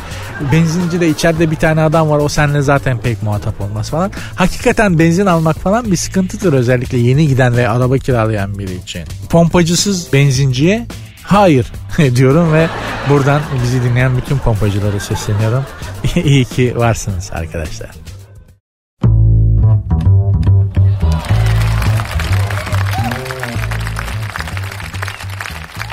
[0.52, 4.10] Benzincide içeride bir tane adam var o seninle zaten pek muhatap olmaz falan.
[4.34, 9.02] Hakikaten benzin almak falan bir sıkıntıdır özellikle yeni giden ve araba kiralayan biri için.
[9.30, 10.86] Pompacısız benzinciye
[11.26, 11.66] hayır
[12.16, 12.68] diyorum ve
[13.08, 15.64] buradan bizi dinleyen bütün pompacılara sesleniyorum.
[16.24, 17.90] İyi ki varsınız arkadaşlar.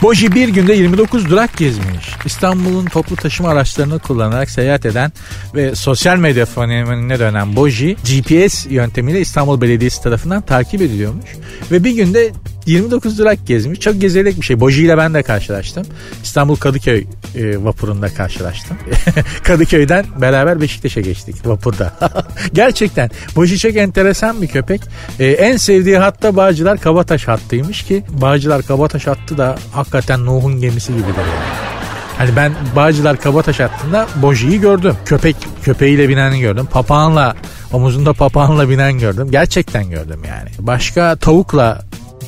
[0.04, 2.16] Boji bir günde 29 durak gezmiş.
[2.26, 5.12] İstanbul'un toplu taşıma araçlarını kullanarak seyahat eden
[5.56, 11.30] ve sosyal medya fenomenine dönen Boji GPS yöntemiyle İstanbul Belediyesi tarafından takip ediliyormuş.
[11.72, 12.32] Ve bir günde
[12.66, 13.80] 29 durak gezmiş.
[13.80, 14.60] Çok gezilecek bir şey.
[14.60, 15.86] Boji ile ben de karşılaştım.
[16.24, 18.78] İstanbul Kadıköy e, vapurunda karşılaştım.
[19.44, 21.94] Kadıköy'den beraber Beşiktaş'a geçtik vapurda.
[22.54, 24.82] Gerçekten Boji çok enteresan bir köpek.
[25.20, 30.94] E, en sevdiği hatta Bağcılar Kabataş hattıymış ki Bağcılar Kabataş hattı da hakikaten Nuh'un gemisi
[30.94, 31.74] gibidir yani.
[32.18, 34.96] Hani ben Bağcılar Kabataş hattında Boji'yi gördüm.
[35.06, 36.68] Köpek köpeğiyle bineni gördüm.
[36.72, 37.36] Papağanla
[37.74, 39.28] omuzunda papağanla binen gördüm.
[39.32, 40.50] Gerçekten gördüm yani.
[40.60, 41.82] Başka tavukla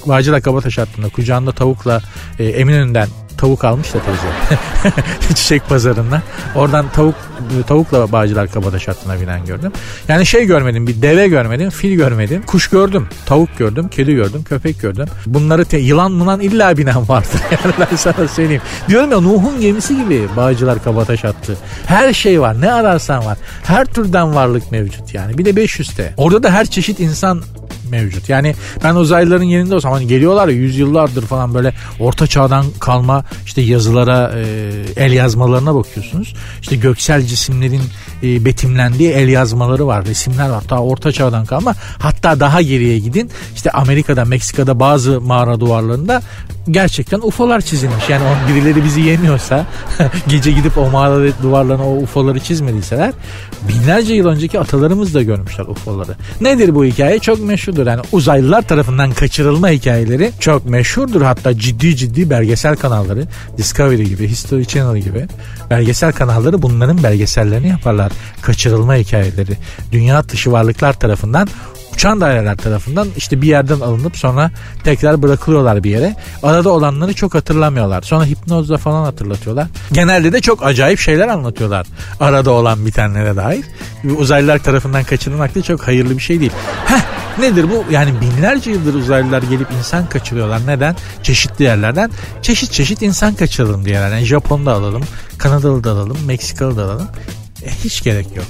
[0.05, 2.01] Bağcılar Kabataş hattında kucağında tavukla
[2.39, 4.27] e, Eminönü'nden tavuk almış da teyze.
[5.35, 6.21] Çiçek pazarından.
[6.55, 7.15] Oradan tavuk
[7.67, 9.71] tavukla Bağcılar Kabataş hattına binen gördüm.
[10.07, 12.43] Yani şey görmedim bir deve görmedim, fil görmedim.
[12.47, 15.05] Kuş gördüm, tavuk gördüm, kedi gördüm, köpek gördüm.
[15.25, 17.41] Bunları te- yılan mınan illa binen vardır.
[17.65, 18.61] Yani ben sana söyleyeyim.
[18.89, 21.57] Diyorum ya Nuh'un gemisi gibi Bağcılar Kabataş hattı.
[21.85, 22.61] Her şey var.
[22.61, 23.37] Ne ararsan var.
[23.63, 25.37] Her türden varlık mevcut yani.
[25.37, 26.13] Bir de 500'te.
[26.17, 27.41] Orada da her çeşit insan
[27.91, 28.29] mevcut.
[28.29, 33.61] Yani ben uzaylıların yerinde olsam hani geliyorlar ya yüzyıllardır falan böyle orta çağdan kalma işte
[33.61, 34.43] yazılara e,
[35.05, 36.35] el yazmalarına bakıyorsunuz.
[36.61, 37.81] İşte göksel cisimlerin
[38.23, 40.63] e, betimlendiği el yazmaları var, resimler var.
[40.69, 41.75] Daha orta çağdan kalma.
[41.99, 43.31] Hatta daha geriye gidin.
[43.55, 46.21] İşte Amerika'da, Meksika'da bazı mağara duvarlarında
[46.69, 48.09] gerçekten UFO'lar çizilmiş.
[48.09, 49.65] Yani on birileri bizi yemiyorsa
[50.27, 53.13] gece gidip o mağara duvarlarına o UFO'ları çizmediyseler
[53.69, 56.15] binlerce yıl önceki atalarımız da görmüşler UFO'ları.
[56.41, 57.19] Nedir bu hikaye?
[57.19, 57.87] Çok meşhurdur.
[57.87, 61.21] Yani uzaylılar tarafından kaçırılma hikayeleri çok meşhurdur.
[61.21, 65.27] Hatta ciddi ciddi belgesel kanalları Discovery gibi, History Channel gibi
[65.69, 68.11] belgesel kanalları bunların belgesellerini yaparlar.
[68.41, 69.57] Kaçırılma hikayeleri.
[69.91, 71.47] Dünya dışı varlıklar tarafından
[71.95, 74.51] uçan daireler tarafından işte bir yerden alınıp sonra
[74.83, 76.15] tekrar bırakılıyorlar bir yere.
[76.43, 78.01] Arada olanları çok hatırlamıyorlar.
[78.01, 79.67] Sonra hipnozla falan hatırlatıyorlar.
[79.91, 81.87] Genelde de çok acayip şeyler anlatıyorlar.
[82.19, 83.65] Arada olan bitenlere dair.
[84.17, 86.51] Uzaylılar tarafından kaçırılmak da çok hayırlı bir şey değil.
[86.85, 87.01] Heh
[87.39, 87.91] nedir bu?
[87.91, 90.67] Yani binlerce yıldır uzaylılar gelip insan kaçırıyorlar.
[90.67, 90.95] Neden?
[91.23, 93.95] Çeşitli yerlerden çeşit çeşit insan kaçıralım diye.
[93.95, 95.03] Yani Japon'da alalım,
[95.37, 97.07] Kanadalı da alalım, Meksikalı da alalım.
[97.65, 98.45] E, hiç gerek yok.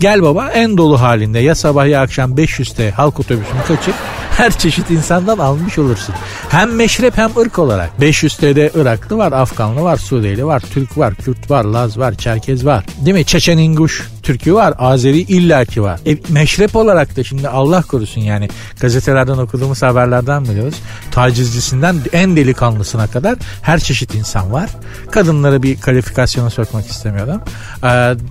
[0.00, 3.94] Gel baba en dolu halinde ya sabah ya akşam 500'te halk otobüsünü kaçır
[4.36, 6.14] her çeşit insandan almış olursun.
[6.48, 7.90] Hem meşrep hem ırk olarak.
[8.00, 12.84] 500'te Iraklı var, Afganlı var, Suriyeli var, Türk var, Kürt var, Laz var, Çerkez var.
[13.04, 13.24] Değil mi?
[13.24, 14.74] Çeçen İnguş, Türk'ü var.
[14.78, 16.00] Azeri illaki var.
[16.06, 18.48] E, meşrep olarak da şimdi Allah korusun yani
[18.80, 20.76] gazetelerden okuduğumuz haberlerden biliyoruz.
[21.10, 24.70] Tacizcisinden en delikanlısına kadar her çeşit insan var.
[25.10, 27.40] Kadınları bir kalifikasyona sokmak istemiyorum.
[27.84, 27.86] Ee,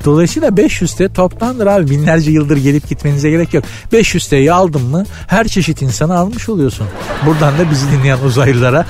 [0.05, 1.89] dolayısıyla 500 T toptandır abi.
[1.89, 3.63] Binlerce yıldır gelip gitmenize gerek yok.
[3.91, 6.87] 500 T'yi aldın mı her çeşit insanı almış oluyorsun.
[7.25, 8.85] Buradan da bizi dinleyen uzaylılara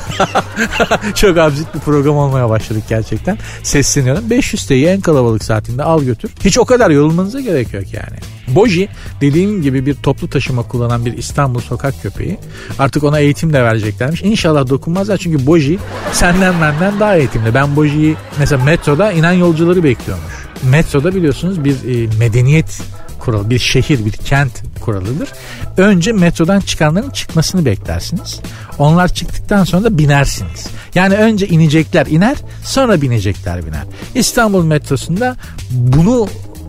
[1.16, 3.38] çok absürt bir program olmaya başladık gerçekten.
[3.64, 4.30] Sesleniyorum.
[4.30, 6.32] 500 T'yi en kalabalık saatinde al götür.
[6.44, 8.18] Hiç o kadar yorulmanıza gerek yok yani.
[8.48, 8.90] Boji
[9.22, 12.38] dediğim gibi bir toplu taşıma kullanan bir İstanbul sokak köpeği.
[12.80, 14.22] Artık ona eğitim de vereceklermiş.
[14.22, 15.80] İnşallah dokunmazlar çünkü Boji
[16.14, 17.54] senden benden daha eğitimli.
[17.54, 20.34] Ben Boji'yi mesela metroda inen yolcuları bekliyormuş.
[20.64, 22.82] Metroda biliyorsunuz bir e, medeniyet
[23.20, 25.30] kuralı, bir şehir, bir kent kuralıdır.
[25.78, 28.40] Önce metrodan çıkanların çıkmasını beklersiniz.
[28.80, 30.68] Onlar çıktıktan sonra da binersiniz.
[30.96, 33.84] Yani önce inecekler iner, sonra binecekler biner.
[34.16, 35.36] İstanbul metrosunda
[35.72, 36.28] bunu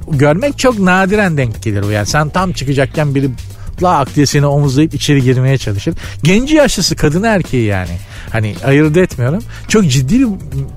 [0.09, 2.07] görmek çok nadiren denk gelir yani.
[2.07, 3.31] Sen tam çıkacakken biri
[3.83, 5.95] lak diye seni omuzlayıp içeri girmeye çalışır.
[6.23, 7.99] Genci yaşlısı kadını erkeği yani.
[8.33, 9.43] Hani ayırt etmiyorum.
[9.69, 10.29] Çok ciddi bir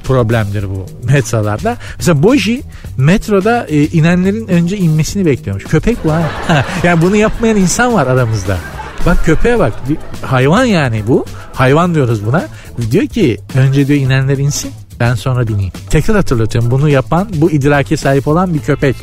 [0.03, 1.77] problemdir bu metrolarda.
[1.97, 2.62] Mesela Boji
[2.97, 5.63] metroda e, inenlerin önce inmesini bekliyormuş.
[5.63, 6.31] Köpek bu ha.
[6.83, 8.57] yani bunu yapmayan insan var aramızda.
[9.05, 9.73] Bak köpeğe bak.
[9.89, 11.25] Bir hayvan yani bu.
[11.53, 12.47] Hayvan diyoruz buna.
[12.91, 15.71] Diyor ki önce diyor inenler insin ben sonra bineyim.
[15.89, 18.95] Tekrar hatırlatıyorum bunu yapan bu idrake sahip olan bir köpek.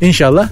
[0.00, 0.48] İnşallah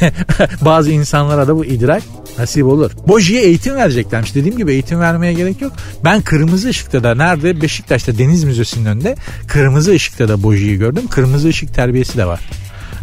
[0.60, 2.02] bazı insanlara da bu idrak
[2.38, 2.90] nasip olur.
[3.08, 4.34] Boji'ye eğitim vereceklermiş.
[4.34, 5.72] Dediğim gibi eğitim vermeye gerek yok.
[6.04, 9.16] Ben kırmızı ışıkta da nerede Beşiktaş'ta Deniz Müzesi'nin önünde
[9.46, 11.06] kırmızı ışıkta da Boji'yi gördüm.
[11.10, 12.40] Kırmızı ışık terbiyesi de var.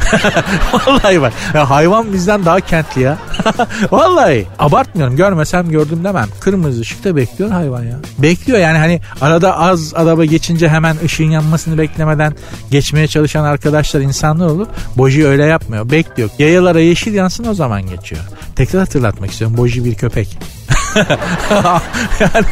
[0.73, 1.33] Vallahi bak.
[1.53, 3.17] Ya hayvan bizden daha kentli ya.
[3.91, 5.15] Vallahi abartmıyorum.
[5.15, 6.27] Görmesem gördüm demem.
[6.39, 7.99] Kırmızı ışıkta bekliyor hayvan ya.
[8.19, 12.35] Bekliyor yani hani arada az araba geçince hemen ışığın yanmasını beklemeden
[12.71, 14.67] geçmeye çalışan arkadaşlar insanlar olur.
[14.97, 15.91] Boji öyle yapmıyor.
[15.91, 16.29] Bekliyor.
[16.39, 18.21] Yayalara yeşil yansın o zaman geçiyor.
[18.57, 19.57] Tekrar hatırlatmak istiyorum.
[19.57, 20.37] Boji bir köpek.
[22.19, 22.45] yani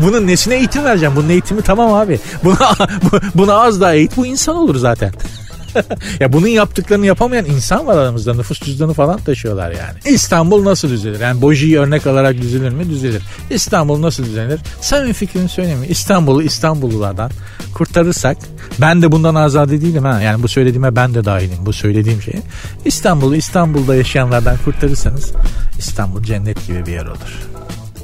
[0.00, 1.16] bunun nesine eğitim vereceğim?
[1.16, 2.20] Bunun eğitimi tamam abi.
[2.44, 2.74] Buna,
[3.34, 5.12] buna az daha eğit bu insan olur zaten.
[6.20, 8.34] ya bunun yaptıklarını yapamayan insan var aramızda.
[8.34, 9.98] Nüfus cüzdanı falan taşıyorlar yani.
[10.14, 11.20] İstanbul nasıl düzelir?
[11.20, 12.90] Yani Boji'yi örnek alarak düzelir mi?
[12.90, 13.22] Düzelir.
[13.50, 14.60] İstanbul nasıl düzelir?
[15.08, 15.86] Bir fikrini söyleyeyim mi?
[15.86, 17.30] İstanbul'u İstanbullulardan
[17.74, 18.36] kurtarırsak
[18.80, 20.20] ben de bundan azade değilim ha.
[20.20, 21.58] Yani bu söylediğime ben de dahilim.
[21.66, 22.34] Bu söylediğim şey.
[22.84, 25.32] İstanbul'u İstanbul'da yaşayanlardan kurtarırsanız
[25.78, 27.48] İstanbul cennet gibi bir yer olur.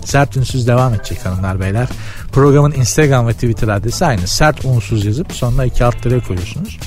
[0.04, 1.88] Sert Ünsüz devam edecek hanımlar beyler.
[2.32, 4.26] Programın Instagram ve Twitter adresi aynı.
[4.26, 6.78] Sert unsuz yazıp sonuna iki alt koyuyorsunuz.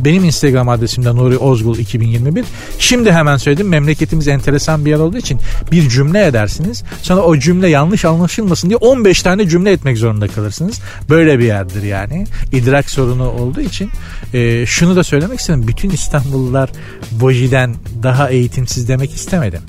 [0.00, 2.44] Benim Instagram adresim de Nuri Ozgul 2021.
[2.78, 5.40] Şimdi hemen söyledim memleketimiz enteresan bir yer olduğu için
[5.72, 6.84] bir cümle edersiniz.
[7.02, 10.80] Sonra o cümle yanlış anlaşılmasın diye 15 tane cümle etmek zorunda kalırsınız.
[11.10, 12.26] Böyle bir yerdir yani.
[12.52, 13.90] İdrak sorunu olduğu için.
[14.34, 15.68] E, şunu da söylemek istedim.
[15.68, 16.70] Bütün İstanbullular
[17.10, 19.60] Boji'den daha eğitimsiz demek istemedim.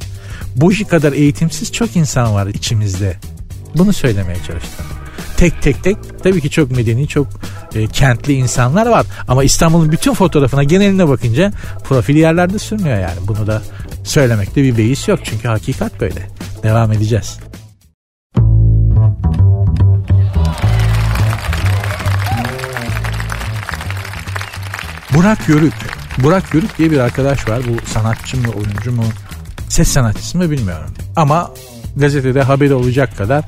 [0.55, 3.17] Boji kadar eğitimsiz çok insan var içimizde.
[3.75, 4.85] Bunu söylemeye çalıştım.
[5.43, 7.27] Tek tek tek tabii ki çok medeni, çok
[7.75, 9.05] e, kentli insanlar var.
[9.27, 11.51] Ama İstanbul'un bütün fotoğrafına geneline bakınca
[11.83, 13.27] profil yerlerde sürmüyor yani.
[13.27, 13.61] Bunu da
[14.03, 15.19] söylemekte bir beis yok.
[15.23, 16.27] Çünkü hakikat böyle.
[16.63, 17.39] Devam edeceğiz.
[25.13, 25.73] Burak Yörük.
[26.17, 27.61] Burak Yörük diye bir arkadaş var.
[27.67, 29.03] Bu sanatçı mı, oyuncu mu,
[29.69, 30.93] ses sanatçısı mı bilmiyorum.
[31.15, 31.51] Ama
[31.95, 33.43] gazetede haberi olacak kadar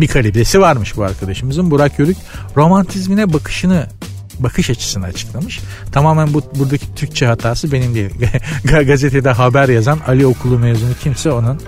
[0.00, 1.70] bir kalibresi varmış bu arkadaşımızın.
[1.70, 2.16] Burak Yörük
[2.56, 3.86] romantizmine bakışını
[4.38, 5.60] bakış açısını açıklamış.
[5.92, 8.10] Tamamen bu buradaki Türkçe hatası benim değil.
[8.86, 11.60] Gazetede haber yazan Ali Okulu mezunu kimse onun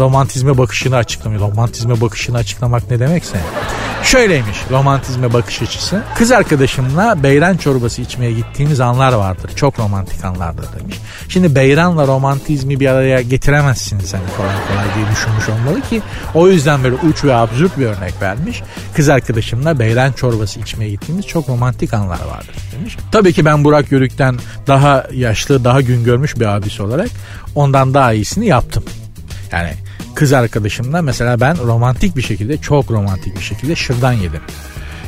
[0.00, 1.42] romantizme bakışını açıklamıyor.
[1.42, 3.38] Romantizme bakışını açıklamak ne demekse.
[4.02, 6.02] Şöyleymiş romantizme bakış açısı.
[6.14, 9.50] Kız arkadaşımla beyran çorbası içmeye gittiğimiz anlar vardır.
[9.56, 10.96] Çok romantik anlardır demiş.
[11.28, 16.02] Şimdi beyranla romantizmi bir araya getiremezsiniz hani kolay kolay diye düşünmüş olmalı ki
[16.34, 18.62] o yüzden böyle uç ve absürt bir örnek vermiş.
[18.94, 22.96] Kız arkadaşımla beyran çorbası içmeye gittiğimiz çok romantik anlar vardır demiş.
[23.12, 27.08] Tabii ki ben Burak Yörük'ten daha yaşlı, daha gün görmüş bir abisi olarak
[27.54, 28.84] ondan daha iyisini yaptım.
[29.52, 29.72] Yani
[30.16, 34.40] kız arkadaşımla mesela ben romantik bir şekilde çok romantik bir şekilde şırdan yedim.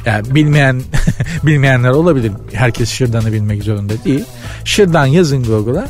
[0.04, 0.82] Yani bilmeyen
[1.42, 2.32] bilmeyenler olabilir.
[2.52, 4.24] Herkes şırdanı bilmek zorunda değil.
[4.64, 5.88] Şırdan yazın Google'a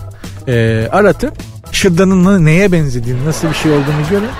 [0.48, 1.32] e, aratın.
[1.72, 4.30] Şırdanın neye benzediğini nasıl bir şey olduğunu görün.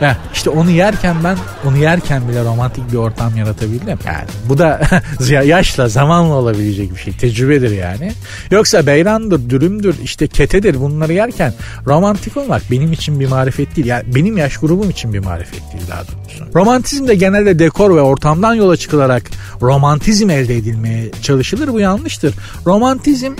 [0.00, 3.98] Heh, işte onu yerken ben onu yerken bile romantik bir ortam yaratabildim.
[4.06, 4.80] Yani bu da
[5.44, 7.12] yaşla zamanla olabilecek bir şey.
[7.12, 8.12] Tecrübedir yani.
[8.50, 11.52] Yoksa beyrandır, dürümdür, işte ketedir bunları yerken
[11.86, 13.86] romantik olmak benim için bir marifet değil.
[13.86, 16.44] Yani benim yaş grubum için bir marifet değil daha doğrusu.
[16.54, 19.22] Romantizm de genelde dekor ve ortamdan yola çıkılarak
[19.62, 21.68] romantizm elde edilmeye çalışılır.
[21.68, 22.34] Bu yanlıştır.
[22.66, 23.32] Romantizm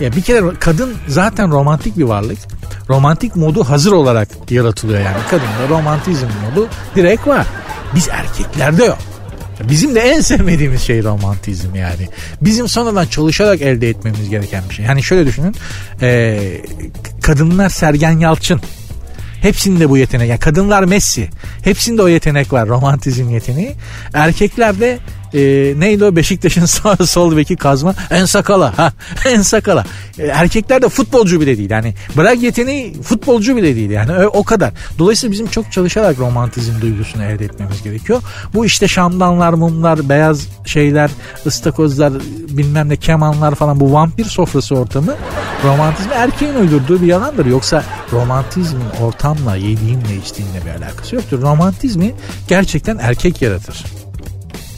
[0.00, 2.38] ya bir kere kadın zaten romantik bir varlık.
[2.90, 5.16] Romantik modu hazır olarak yaratılıyor yani.
[5.30, 7.46] Kadında romantizm modu direkt var.
[7.94, 8.98] Biz erkeklerde yok.
[9.68, 12.08] Bizim de en sevmediğimiz şey romantizm yani.
[12.40, 14.84] Bizim sonradan çalışarak elde etmemiz gereken bir şey.
[14.84, 15.54] Yani şöyle düşünün.
[16.02, 16.40] E,
[17.22, 18.60] kadınlar Sergen Yalçın.
[19.40, 20.28] Hepsinde bu yetenek.
[20.28, 21.28] Yani kadınlar Messi.
[21.64, 22.68] Hepsinde o yetenek var.
[22.68, 23.74] Romantizm yeteneği.
[24.14, 24.98] Erkeklerde
[25.34, 25.40] e,
[25.80, 26.16] neydi o?
[26.16, 27.94] Beşiktaş'ın sağ sol beki kazma.
[28.10, 28.92] En sakala ha
[29.26, 29.84] en sakala.
[30.18, 31.70] E, erkekler de futbolcu bile değil.
[31.70, 34.26] Yani bırak yeteneği futbolcu bile değil yani.
[34.26, 34.72] O, kadar.
[34.98, 38.22] Dolayısıyla bizim çok çalışarak romantizm duygusunu elde etmemiz gerekiyor.
[38.54, 41.10] Bu işte şamdanlar mumlar beyaz şeyler
[41.46, 42.12] ıstakozlar
[42.48, 45.14] bilmem ne kemanlar falan bu vampir sofrası ortamı
[45.64, 47.46] romantizmi erkeğin uydurduğu bir yalandır.
[47.46, 51.42] Yoksa romantizmin ortamla yediğinle içtiğinle bir alakası yoktur.
[51.42, 52.14] Romantizmi
[52.48, 54.03] gerçekten erkek yaratır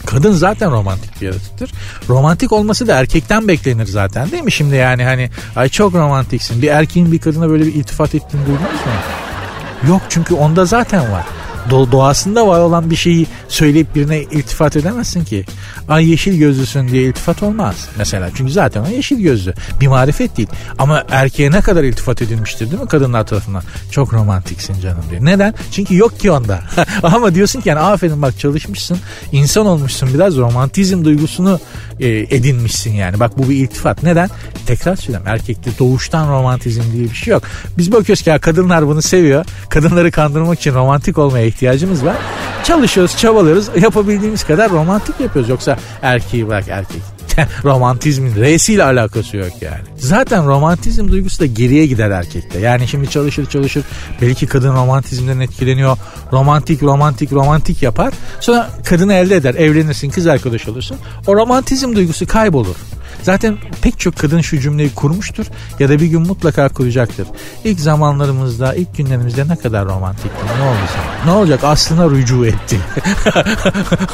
[0.06, 1.72] Kadın zaten romantik bir yaratıktır.
[2.08, 4.52] Romantik olması da erkekten beklenir zaten değil mi?
[4.52, 6.62] Şimdi yani hani ay çok romantiksin.
[6.62, 9.88] Bir erkeğin bir kadına böyle bir iltifat ettiğini duydunuz mu?
[9.88, 11.24] Yok çünkü onda zaten var
[11.70, 15.44] doğasında var olan bir şeyi söyleyip birine iltifat edemezsin ki.
[15.88, 18.30] Ay yeşil gözlüsün diye iltifat olmaz mesela.
[18.34, 19.54] Çünkü zaten o yeşil gözlü.
[19.80, 20.48] Bir marifet değil.
[20.78, 23.62] Ama erkeğe ne kadar iltifat edilmiştir değil mi kadınlar tarafından?
[23.90, 25.24] Çok romantiksin canım diye.
[25.24, 25.54] Neden?
[25.72, 26.60] Çünkü yok ki onda.
[27.02, 28.98] Ama diyorsun ki yani aferin bak çalışmışsın.
[29.32, 31.60] insan olmuşsun biraz romantizm duygusunu
[32.00, 33.20] e, edinmişsin yani.
[33.20, 34.02] Bak bu bir iltifat.
[34.02, 34.30] Neden?
[34.66, 37.42] Tekrar söyleyeyim erkekte doğuştan romantizm diye bir şey yok.
[37.78, 39.44] Biz bakıyoruz ki ya kadınlar bunu seviyor.
[39.68, 42.16] Kadınları kandırmak için romantik olmaya ihtiyacımız var.
[42.64, 43.68] Çalışıyoruz, çabalıyoruz.
[43.80, 45.48] Yapabildiğimiz kadar romantik yapıyoruz.
[45.48, 47.15] Yoksa erkeği bırak erkek.
[47.64, 49.80] romantizmin R'siyle alakası yok yani.
[49.96, 52.58] Zaten romantizm duygusu da geriye gider erkekte.
[52.58, 53.84] Yani şimdi çalışır çalışır
[54.22, 55.98] belki kadın romantizmden etkileniyor.
[56.32, 58.14] Romantik romantik romantik yapar.
[58.40, 59.54] Sonra kadını elde eder.
[59.54, 60.96] Evlenirsin kız arkadaş olursun.
[61.26, 62.76] O romantizm duygusu kaybolur.
[63.22, 65.46] Zaten pek çok kadın şu cümleyi kurmuştur
[65.78, 67.28] ya da bir gün mutlaka kuracaktır.
[67.64, 70.46] İlk zamanlarımızda, ilk günlerimizde ne kadar romantikti.
[70.46, 71.24] Ne sana?
[71.24, 71.64] Ne olacak?
[71.64, 72.78] Aslına rücu etti.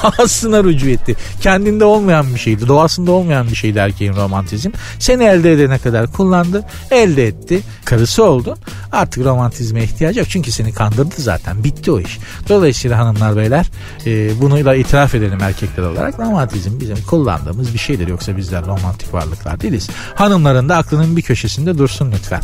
[0.18, 1.16] Aslına rücu etti.
[1.40, 2.68] Kendinde olmayan bir şeydi.
[2.68, 4.70] Doğasında olmayan bir şeydi erkeğin romantizm.
[4.98, 6.64] Seni elde edene kadar kullandı.
[6.90, 7.60] Elde etti.
[7.84, 8.56] Karısı oldun.
[8.92, 10.28] Artık romantizme ihtiyacı yok.
[10.30, 11.64] Çünkü seni kandırdı zaten.
[11.64, 12.18] Bitti o iş.
[12.48, 13.66] Dolayısıyla hanımlar beyler
[14.06, 16.20] e, bunu da itiraf edelim erkekler olarak.
[16.20, 18.08] Romantizm bizim kullandığımız bir şeydir.
[18.08, 19.88] Yoksa bizler romantik varlıklar değiliz.
[20.14, 22.42] Hanımların da aklının bir köşesinde dursun lütfen.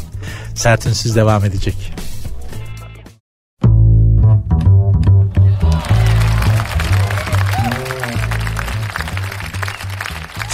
[0.55, 1.93] Sertinsiz devam edecek.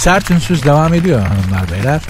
[0.05, 2.01] Sert Ünsüz devam ediyor hanımlar beyler.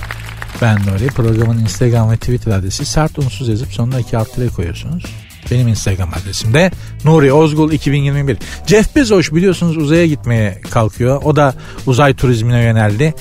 [0.61, 1.07] Ben Nuri.
[1.07, 5.03] Programın Instagram ve Twitter adresi sert unsuz yazıp sonuna iki alt koyuyorsunuz.
[5.51, 6.71] Benim Instagram adresim de
[7.05, 8.37] Nuri Ozgul 2021.
[8.67, 11.21] Jeff Bezos biliyorsunuz uzaya gitmeye kalkıyor.
[11.23, 11.53] O da
[11.85, 13.13] uzay turizmine yöneldi.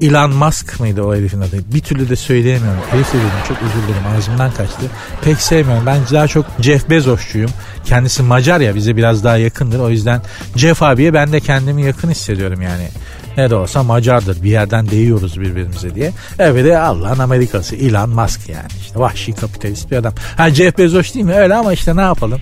[0.00, 1.60] Elon Musk mıydı o herifin adı?
[1.74, 2.80] Bir türlü de söyleyemiyorum.
[2.90, 4.86] Herif dedim çok özür dilerim ağzımdan kaçtı.
[5.22, 5.86] Pek sevmiyorum.
[5.86, 7.50] Ben daha çok Jeff Bezos'çuyum.
[7.84, 9.78] Kendisi Macar ya bize biraz daha yakındır.
[9.78, 10.22] O yüzden
[10.56, 12.88] Jeff abiye ben de kendimi yakın hissediyorum yani.
[13.36, 16.12] Ne de olsa Macardır bir yerden değiyoruz birbirimize diye.
[16.38, 20.12] Evet de Allah'ın Amerikası Elon Musk yani işte vahşi kapitalist bir adam.
[20.36, 21.34] Ha Jeff Bezos değil mi?
[21.34, 22.40] Öyle ama işte ne yapalım?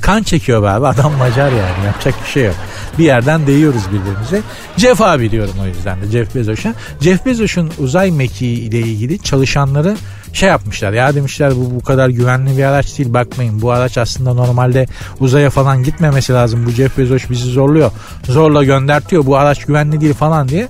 [0.00, 2.54] Kan çekiyor be abi adam Macar yani yapacak bir şey yok.
[2.98, 4.40] Bir yerden değiyoruz birbirimize.
[4.76, 6.74] Jeff abi diyorum o yüzden de Jeff Bezos'a.
[7.00, 9.96] Jeff Bezos'un uzay mekiği ile ilgili çalışanları
[10.34, 13.62] şey yapmışlar ya demişler bu bu kadar güvenli bir araç değil bakmayın.
[13.62, 14.86] Bu araç aslında normalde
[15.20, 16.66] uzaya falan gitmemesi lazım.
[16.66, 17.90] Bu Jeff Bezos bizi zorluyor.
[18.24, 20.68] Zorla göndertiyor bu araç güvenli değil falan diye.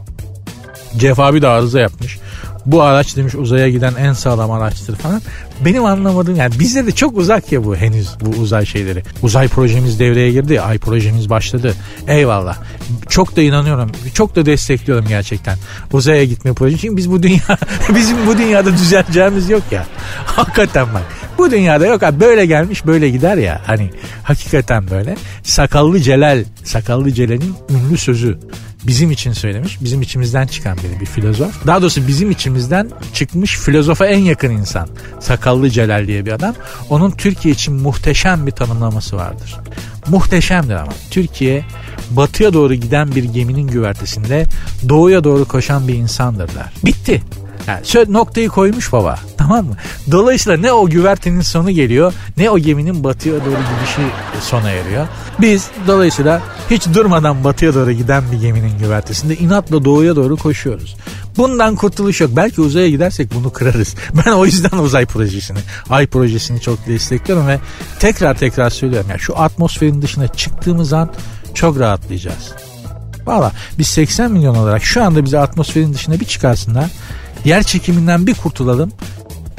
[0.99, 2.19] Jeff abi de arıza yapmış
[2.67, 5.23] bu araç demiş uzaya giden en sağlam araçtır falan.
[5.65, 9.03] Benim anlamadığım yani bizde de çok uzak ya bu henüz bu uzay şeyleri.
[9.23, 10.61] Uzay projemiz devreye girdi.
[10.61, 11.75] Ay projemiz başladı.
[12.09, 12.57] Eyvallah.
[13.09, 13.91] Çok da inanıyorum.
[14.15, 15.59] Çok da destekliyorum gerçekten.
[15.93, 16.81] Uzaya gitme projesi.
[16.81, 17.59] Çünkü biz bu dünya
[17.95, 19.87] bizim bu dünyada düzeleceğimiz yok ya.
[20.27, 21.03] Hakikaten bak.
[21.39, 23.61] Bu dünyada yok abi böyle gelmiş böyle gider ya.
[23.67, 23.91] Hani
[24.23, 25.17] hakikaten böyle.
[25.43, 28.39] Sakallı Celal, Sakallı Celal'in ünlü sözü
[28.87, 29.79] bizim için söylemiş.
[29.81, 31.67] Bizim içimizden çıkan biri bir filozof.
[31.67, 34.89] Daha doğrusu bizim içimizden çıkmış filozofa en yakın insan.
[35.21, 36.55] Sakallı Celal diye bir adam.
[36.91, 39.57] Onun Türkiye için muhteşem bir tanımlaması vardır.
[40.09, 40.93] Muhteşemdir ama.
[41.11, 41.65] Türkiye
[42.11, 44.45] batıya doğru giden bir geminin güvertesinde
[44.89, 46.73] doğuya doğru koşan bir insandırlar.
[46.85, 47.23] Bitti.
[47.67, 49.19] Yani şöyle noktayı koymuş baba.
[49.39, 49.77] Tamam mı?
[50.11, 54.03] Dolayısıyla ne o güvertenin sonu geliyor ne o geminin batıya doğru gidişi
[54.41, 55.07] sona eriyor.
[55.41, 60.97] Biz dolayısıyla hiç durmadan batıya doğru giden bir geminin güvertesinde inatla doğuya doğru koşuyoruz.
[61.37, 62.31] Bundan kurtuluş yok.
[62.37, 63.95] Belki uzaya gidersek bunu kırarız.
[64.27, 65.59] Ben o yüzden uzay projesini,
[65.91, 67.61] ay projesini çok destekliyorum ve
[67.99, 69.07] tekrar tekrar söylüyorum.
[69.11, 71.11] Yani şu atmosferin dışına çıktığımız an
[71.55, 72.53] çok rahatlayacağız.
[73.27, 76.91] Valla biz 80 milyon olarak şu anda bizi atmosferin dışına bir çıkarsınlar.
[77.45, 78.93] Yer çekiminden bir kurtulalım.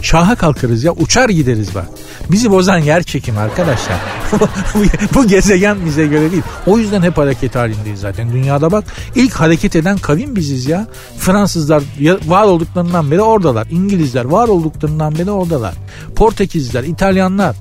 [0.02, 1.88] Şaha kalkarız ya uçar gideriz bak.
[2.32, 3.98] Bizi bozan yer çekimi arkadaşlar.
[5.16, 6.44] bu gezegen bize göre değil.
[6.68, 8.34] O yüzden hep hareket halindeyiz zaten.
[8.34, 8.84] Dünyada bak
[9.16, 10.88] ilk hareket eden kavim biziz ya.
[11.18, 11.84] Fransızlar
[12.28, 13.68] var olduklarından beri oradalar.
[13.72, 15.74] İngilizler var olduklarından beri oradalar.
[16.16, 17.56] Portekizliler, İtalyanlar,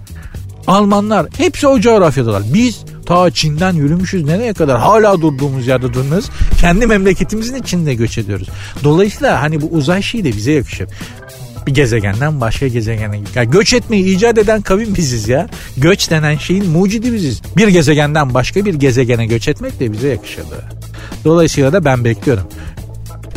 [0.66, 2.42] Almanlar hepsi o coğrafyadalar.
[2.54, 6.30] Biz ta Çin'den yürümüşüz nereye kadar hala durduğumuz yerde durmuyoruz.
[6.60, 8.48] Kendi memleketimizin içinde göç ediyoruz.
[8.84, 10.88] Dolayısıyla hani bu uzay şeyi de bize yakışır
[11.66, 15.48] bir gezegenden başka gezegene yani göç etmeyi icat eden kavim biziz ya.
[15.76, 17.42] Göç denen şeyin mucidi biziz.
[17.56, 20.64] Bir gezegenden başka bir gezegene göç etmek de bize yakışırdı.
[21.24, 22.44] Dolayısıyla da ben bekliyorum.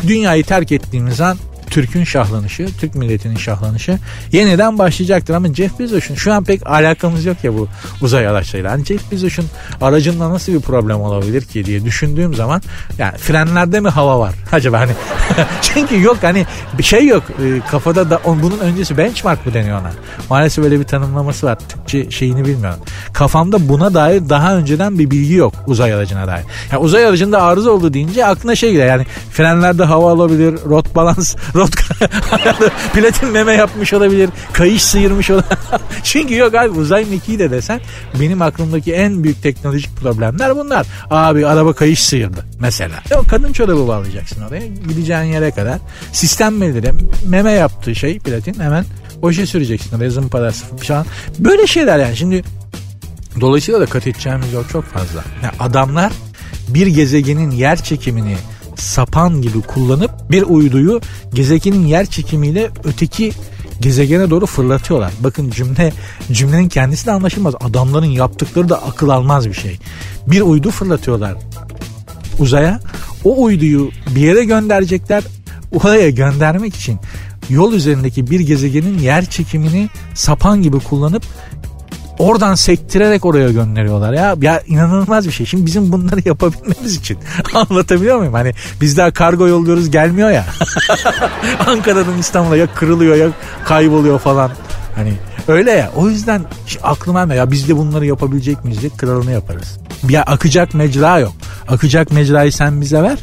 [0.06, 1.38] Dünyayı terk ettiğimiz an
[1.70, 3.98] Türk'ün şahlanışı, Türk milletinin şahlanışı
[4.32, 5.34] yeniden başlayacaktır.
[5.34, 7.68] Ama Jeff Bezos'un şu an pek alakamız yok ya bu
[8.02, 8.70] uzay araçlarıyla.
[8.70, 9.46] Hani Jeff Bezos'un
[9.80, 12.62] aracında nasıl bir problem olabilir ki diye düşündüğüm zaman
[12.98, 14.80] yani frenlerde mi hava var acaba?
[14.80, 14.92] Hani
[15.62, 16.46] çünkü yok hani
[16.78, 17.22] bir şey yok.
[17.44, 19.90] E, kafada da bunun öncesi benchmark mı deniyor ona?
[20.30, 21.58] Maalesef öyle bir tanımlaması var.
[21.68, 22.80] Türkçe şeyini bilmiyorum.
[23.12, 26.44] Kafamda buna dair daha önceden bir bilgi yok uzay aracına dair.
[26.72, 31.36] Yani uzay aracında arıza oldu deyince aklına şey gider yani frenlerde hava olabilir rot balans
[32.94, 35.58] platin meme yapmış olabilir kayış sıyırmış olabilir.
[36.02, 37.80] Çünkü yok abi uzay mekiği de desen
[38.20, 40.86] benim aklımdaki en büyük teknolojik problemler bunlar.
[41.10, 43.02] Abi araba kayış sıyırdı mesela.
[43.16, 45.78] O kadın çorabı bağlayacaksın oraya gideceğin yere kadar.
[46.12, 46.92] Sistem belirli
[47.26, 48.84] meme yaptığı şey platin hemen
[49.22, 51.06] oje süreceksin rezin parası falan.
[51.38, 52.44] Böyle şeyler yani şimdi
[53.40, 55.24] dolayısıyla da kat edeceğimiz yol çok fazla.
[55.42, 56.12] Yani adamlar
[56.68, 58.36] bir gezegenin yer çekimini
[58.80, 61.00] sapan gibi kullanıp bir uyduyu
[61.34, 63.32] gezegenin yer çekimiyle öteki
[63.80, 65.12] gezegene doğru fırlatıyorlar.
[65.20, 65.92] Bakın cümle
[66.32, 67.54] cümlenin kendisi de anlaşılmaz.
[67.60, 69.78] Adamların yaptıkları da akıl almaz bir şey.
[70.26, 71.34] Bir uydu fırlatıyorlar
[72.38, 72.80] uzaya.
[73.24, 75.24] O uyduyu bir yere gönderecekler.
[75.72, 76.98] Oraya göndermek için
[77.50, 81.22] yol üzerindeki bir gezegenin yer çekimini sapan gibi kullanıp
[82.18, 84.36] oradan sektirerek oraya gönderiyorlar ya.
[84.40, 85.46] Ya inanılmaz bir şey.
[85.46, 87.18] Şimdi bizim bunları yapabilmemiz için
[87.54, 88.34] anlatabiliyor muyum?
[88.34, 90.46] Hani biz daha kargo yolluyoruz gelmiyor ya.
[91.66, 93.28] Ankara'dan İstanbul'a ya kırılıyor ya
[93.64, 94.50] kayboluyor falan.
[94.94, 95.12] Hani
[95.48, 95.90] öyle ya.
[95.96, 96.44] O yüzden
[96.82, 99.78] aklıma ya biz de bunları yapabilecek miyiz diye kralını yaparız.
[100.08, 101.32] Ya akacak mecra yok.
[101.68, 103.18] Akacak mecrayı sen bize ver.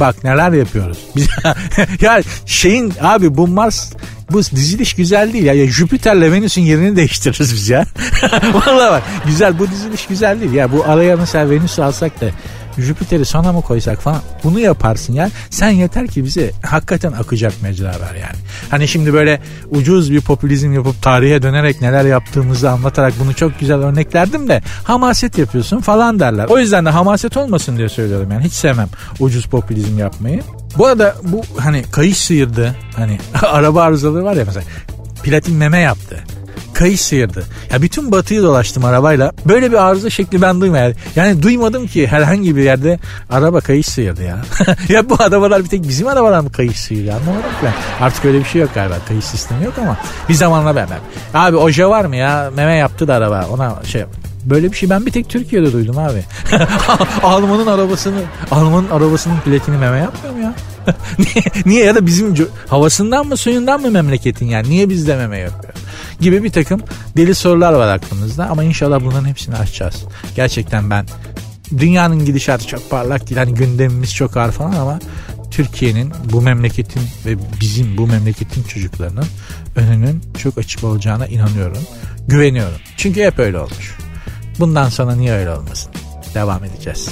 [0.00, 0.98] Bak neler yapıyoruz.
[1.16, 1.28] Biz,
[2.00, 3.92] ya şeyin abi bu Mars
[4.30, 5.54] bu diziliş güzel değil ya.
[5.54, 7.84] ya Jüpiter'le Venüs'ün yerini değiştiririz biz ya.
[8.54, 10.52] Vallahi bak güzel bu diziliş güzel değil.
[10.52, 12.26] Ya bu araya mesela Venüs'ü alsak da
[12.78, 15.30] Jüpiter'i sona mı koysak falan bunu yaparsın ya.
[15.50, 18.36] Sen yeter ki bize hakikaten akacak mecra ver yani.
[18.70, 23.78] Hani şimdi böyle ucuz bir popülizm yapıp tarihe dönerek neler yaptığımızı anlatarak bunu çok güzel
[23.78, 26.46] örneklerdim de hamaset yapıyorsun falan derler.
[26.48, 28.88] O yüzden de hamaset olmasın diye söylüyorum yani hiç sevmem
[29.20, 30.42] ucuz popülizm yapmayı.
[30.78, 34.64] Bu arada bu hani kayış sıyırdı hani araba arızaları var ya mesela
[35.22, 36.24] platin meme yaptı
[36.78, 37.44] kayış sıyırdı.
[37.72, 39.32] Ya bütün batıyı dolaştım arabayla.
[39.46, 40.96] Böyle bir arıza şekli ben duymadım.
[41.16, 42.98] Yani duymadım ki herhangi bir yerde
[43.30, 44.38] araba kayış sıyırdı ya.
[44.88, 48.04] ya bu arabalar bir tek bizim arabalar mı kayış sıyırdı anlamadım ki ben.
[48.04, 48.94] Artık öyle bir şey yok galiba.
[49.08, 49.96] Kayış sistemi yok ama
[50.28, 50.98] bir zamanla ben ben.
[51.40, 52.50] Abi oje var mı ya?
[52.56, 53.46] Meme yaptı da araba.
[53.52, 54.04] Ona şey
[54.50, 56.24] Böyle bir şey ben bir tek Türkiye'de duydum abi.
[57.22, 58.20] Alman'ın arabasını
[58.50, 60.54] Alman'ın arabasının platini meme yapmıyor mu ya?
[61.18, 65.74] niye, niye ya da bizim havasından mı suyundan mı memleketin yani niye bizde meme yapıyor?
[66.20, 66.80] Gibi bir takım
[67.16, 70.04] deli sorular var aklımızda ama inşallah bunların hepsini açacağız.
[70.36, 71.06] Gerçekten ben
[71.78, 74.98] dünyanın gidişatı çok parlak değil hani gündemimiz çok ağır falan ama
[75.50, 79.26] Türkiye'nin bu memleketin ve bizim bu memleketin çocuklarının
[79.76, 81.82] önünün çok açık olacağına inanıyorum.
[82.28, 82.78] Güveniyorum.
[82.96, 84.07] Çünkü hep öyle olmuş.
[84.58, 85.92] Bundan sonra niye öyle olmasın?
[86.34, 87.08] Devam edeceğiz.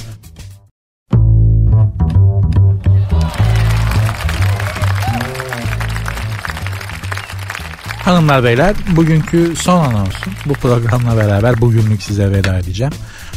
[8.07, 12.93] Hanımlar beyler bugünkü son anonsu bu programla beraber bugünlük size veda edeceğim.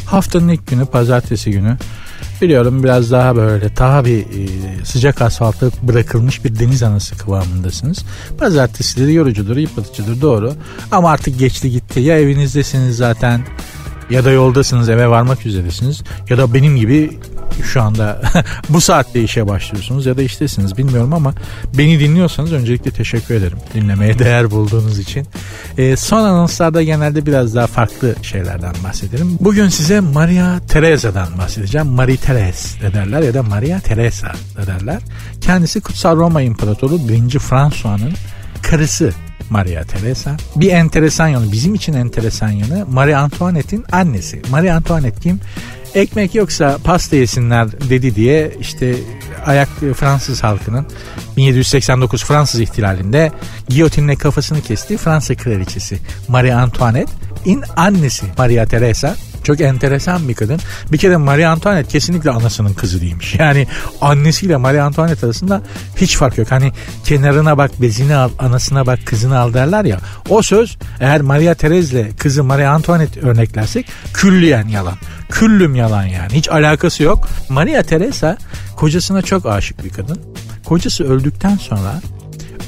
[0.06, 1.76] Haftanın ilk günü pazartesi günü
[2.42, 8.04] biliyorum biraz daha böyle daha bir e, sıcak asfaltta bırakılmış bir deniz anası kıvamındasınız.
[8.38, 10.54] Pazartesileri yorucudur, yıpratıcıdır doğru
[10.92, 12.00] ama artık geçti gitti.
[12.00, 13.40] Ya evinizdesiniz zaten
[14.10, 17.18] ya da yoldasınız eve varmak üzeresiniz ya da benim gibi
[17.62, 18.22] şu anda
[18.68, 21.34] bu saatte işe başlıyorsunuz ya da iştesiniz bilmiyorum ama
[21.78, 23.58] beni dinliyorsanız öncelikle teşekkür ederim.
[23.74, 25.26] Dinlemeye değer bulduğunuz için.
[25.78, 29.36] E, son anonslarda genelde biraz daha farklı şeylerden bahsedelim.
[29.40, 31.86] Bugün size Maria Teresa'dan bahsedeceğim.
[31.86, 35.02] Marie Therese de derler ya da Maria Teresa de derler.
[35.40, 37.38] Kendisi Kutsal Roma İmparatoru 1.
[37.38, 38.12] François'nın
[38.62, 39.12] karısı
[39.50, 40.36] Maria Teresa.
[40.56, 44.42] Bir enteresan yanı, bizim için enteresan yanı Marie Antoinette'in annesi.
[44.50, 45.40] Marie Antoinette kim?
[45.94, 48.94] Ekmek yoksa pasta yesinler dedi diye işte
[49.46, 50.86] ayak Fransız halkının
[51.36, 53.32] 1789 Fransız ihtilalinde
[53.68, 55.98] giyotinle kafasını kesti Fransa kraliçesi
[56.28, 57.12] Marie Antoinette
[57.44, 60.60] in annesi Maria Teresa çok enteresan bir kadın.
[60.92, 63.34] Bir kere Marie Antoinette kesinlikle anasının kızı değilmiş.
[63.40, 63.66] Yani
[64.00, 65.62] annesiyle Marie Antoinette arasında
[65.96, 66.50] hiç fark yok.
[66.50, 66.72] Hani
[67.04, 69.98] kenarına bak bezini al, anasına bak kızını al derler ya.
[70.28, 74.94] O söz eğer Maria Therese kızı Marie Antoinette örneklersek külliyen yalan.
[75.30, 76.32] Küllüm yalan yani.
[76.32, 77.28] Hiç alakası yok.
[77.48, 78.36] Maria Teresa
[78.76, 80.20] kocasına çok aşık bir kadın.
[80.64, 82.00] Kocası öldükten sonra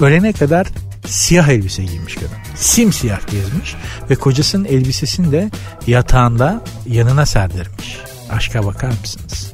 [0.00, 0.66] ölene kadar
[1.06, 2.28] siyah elbise giymiş kadın.
[2.54, 3.74] Simsiyah gezmiş
[4.10, 5.50] ve kocasının elbisesini de
[5.86, 7.98] yatağında yanına serdirmiş.
[8.30, 9.52] Aşka bakar mısınız?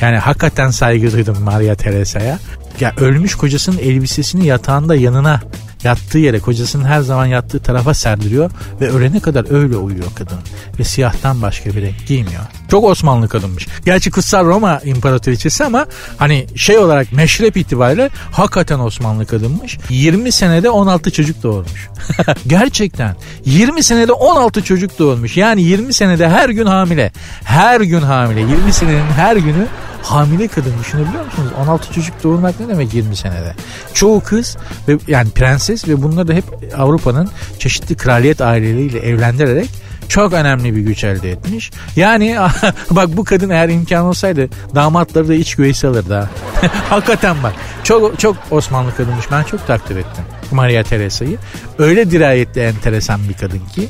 [0.00, 2.38] Yani hakikaten saygı duydum Maria Teresa'ya.
[2.80, 5.40] Ya ölmüş kocasının elbisesini yatağında yanına
[5.84, 10.38] Yattığı yere kocasının her zaman yattığı tarafa serdiriyor ve ölene kadar öyle uyuyor kadın.
[10.78, 12.42] Ve siyahtan başka bir renk giymiyor.
[12.70, 13.68] Çok Osmanlı kadınmış.
[13.84, 19.78] Gerçi Kutsal Roma İmparatoriçesi ama hani şey olarak meşrep itibariyle hakikaten Osmanlı kadınmış.
[19.90, 21.88] 20 senede 16 çocuk doğurmuş.
[22.46, 25.36] Gerçekten 20 senede 16 çocuk doğurmuş.
[25.36, 27.12] Yani 20 senede her gün hamile.
[27.44, 28.40] Her gün hamile.
[28.40, 29.66] 20 senenin her günü
[30.02, 31.50] hamile kadın düşünebiliyor musunuz?
[31.62, 33.54] 16 çocuk doğurmak ne demek 20 senede?
[33.94, 34.56] Çoğu kız
[34.88, 36.44] ve yani prenses ve bunları da hep
[36.78, 37.28] Avrupa'nın
[37.58, 39.70] çeşitli kraliyet aileleriyle evlendirerek
[40.08, 41.70] çok önemli bir güç elde etmiş.
[41.96, 42.36] Yani
[42.90, 46.30] bak bu kadın eğer imkan olsaydı damatları da iç güveysi alırdı
[46.90, 47.52] Hakikaten bak
[47.84, 51.38] çok çok Osmanlı kadınmış ben çok takdir ettim Maria Teresa'yı.
[51.78, 53.88] Öyle dirayetli enteresan bir kadın ki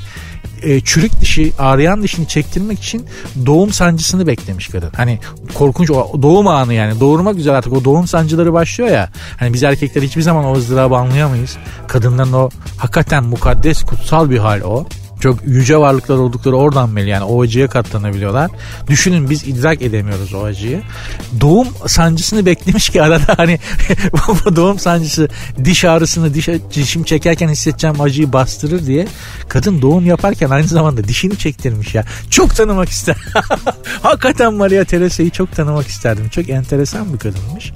[0.63, 3.07] e, çürük dişi ağrıyan dişini çektirmek için
[3.47, 4.91] doğum sancısını beklemiş kadın.
[4.97, 5.19] Hani
[5.55, 9.09] korkunç o doğum anı yani doğurmak üzere artık o doğum sancıları başlıyor ya.
[9.37, 11.57] Hani biz erkekler hiçbir zaman o ızdırabı anlayamayız.
[11.89, 14.87] Kadınların o hakikaten mukaddes kutsal bir hal o
[15.23, 18.51] çok yüce varlıklar oldukları oradan belli yani o acıya katlanabiliyorlar.
[18.89, 20.83] Düşünün biz idrak edemiyoruz o acıyı.
[21.41, 23.59] Doğum sancısını beklemiş ki arada hani
[24.57, 25.29] doğum sancısı
[25.65, 29.07] diş ağrısını diş, dişim çekerken hissedeceğim acıyı bastırır diye
[29.49, 32.05] kadın doğum yaparken aynı zamanda dişini çektirmiş ya.
[32.31, 33.17] Çok tanımak ister.
[34.03, 36.29] Hakikaten Maria Teresa'yı çok tanımak isterdim.
[36.29, 37.73] Çok enteresan bir kadınmış.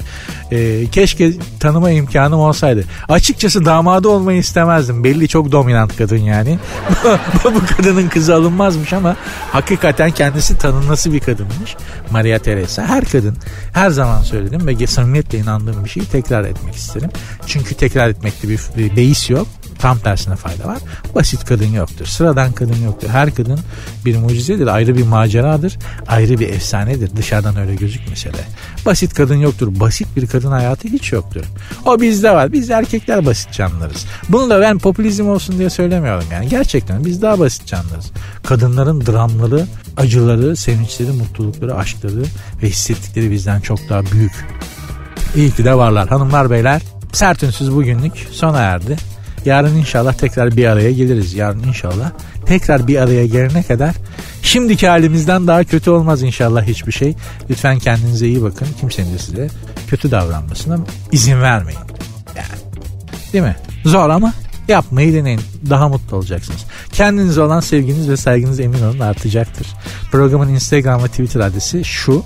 [0.52, 2.84] Ee, keşke tanıma imkanım olsaydı.
[3.08, 5.04] Açıkçası damadı olmayı istemezdim.
[5.04, 6.58] Belli çok dominant kadın yani.
[7.44, 9.16] bu kadının kızı alınmazmış ama
[9.52, 11.76] hakikaten kendisi tanınması bir kadınmış.
[12.10, 12.86] Maria Teresa.
[12.86, 13.36] Her kadın
[13.72, 17.10] her zaman söyledim ve samimiyetle inandığım bir şeyi tekrar etmek isterim.
[17.46, 19.46] Çünkü tekrar etmekte bir, beis yok.
[19.86, 20.78] Tam tersine fayda var.
[21.14, 22.06] Basit kadın yoktur.
[22.06, 23.08] Sıradan kadın yoktur.
[23.08, 23.60] Her kadın
[24.04, 24.66] bir mucizedir.
[24.66, 25.78] Ayrı bir maceradır.
[26.08, 27.16] Ayrı bir efsanedir.
[27.16, 28.38] Dışarıdan öyle gözükmese de.
[28.86, 29.80] Basit kadın yoktur.
[29.80, 31.44] Basit bir kadın hayatı hiç yoktur.
[31.84, 32.52] O bizde var.
[32.52, 34.06] Biz erkekler basit canlarız.
[34.28, 36.48] Bunu da ben popülizm olsun diye söylemiyorum yani.
[36.48, 38.12] Gerçekten biz daha basit canlarız.
[38.46, 39.66] Kadınların dramları,
[39.96, 42.22] acıları, sevinçleri, mutlulukları, aşkları
[42.62, 44.46] ve hissettikleri bizden çok daha büyük.
[45.36, 46.08] İyi ki de varlar.
[46.08, 46.82] Hanımlar beyler
[47.12, 48.96] sert ünsüz bugünlük sona erdi.
[49.46, 51.34] Yarın inşallah tekrar bir araya geliriz.
[51.34, 52.10] Yarın inşallah
[52.46, 53.94] tekrar bir araya gelene kadar
[54.42, 57.14] şimdiki halimizden daha kötü olmaz inşallah hiçbir şey.
[57.50, 58.68] Lütfen kendinize iyi bakın.
[58.80, 59.48] Kimsenin de size
[59.88, 60.78] kötü davranmasına
[61.12, 61.80] izin vermeyin.
[62.36, 62.60] Yani
[63.32, 63.56] değil mi?
[63.84, 64.32] Zor ama
[64.68, 65.40] yapmayı deneyin.
[65.70, 66.64] Daha mutlu olacaksınız.
[66.92, 69.66] Kendinize olan sevginiz ve saygınız emin olun artacaktır.
[70.10, 72.24] Programın Instagram ve Twitter adresi şu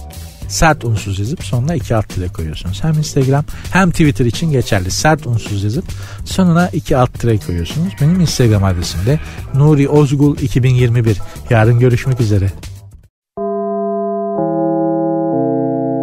[0.51, 2.85] sert unsuz yazıp sonuna iki alt tire koyuyorsunuz.
[2.85, 4.91] Hem Instagram hem Twitter için geçerli.
[4.91, 5.85] Sert unsuz yazıp
[6.25, 7.93] sonuna iki alt tire koyuyorsunuz.
[8.01, 9.21] Benim Instagram adresim de
[9.55, 11.19] Nuri Ozgul 2021.
[11.51, 12.51] Yarın görüşmek üzere.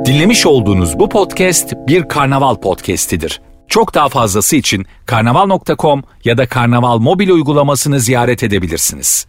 [0.06, 3.41] Dinlemiş olduğunuz bu podcast bir karnaval podcastidir.
[3.68, 9.28] Çok daha fazlası için karnaval.com ya da karnaval mobil uygulamasını ziyaret edebilirsiniz.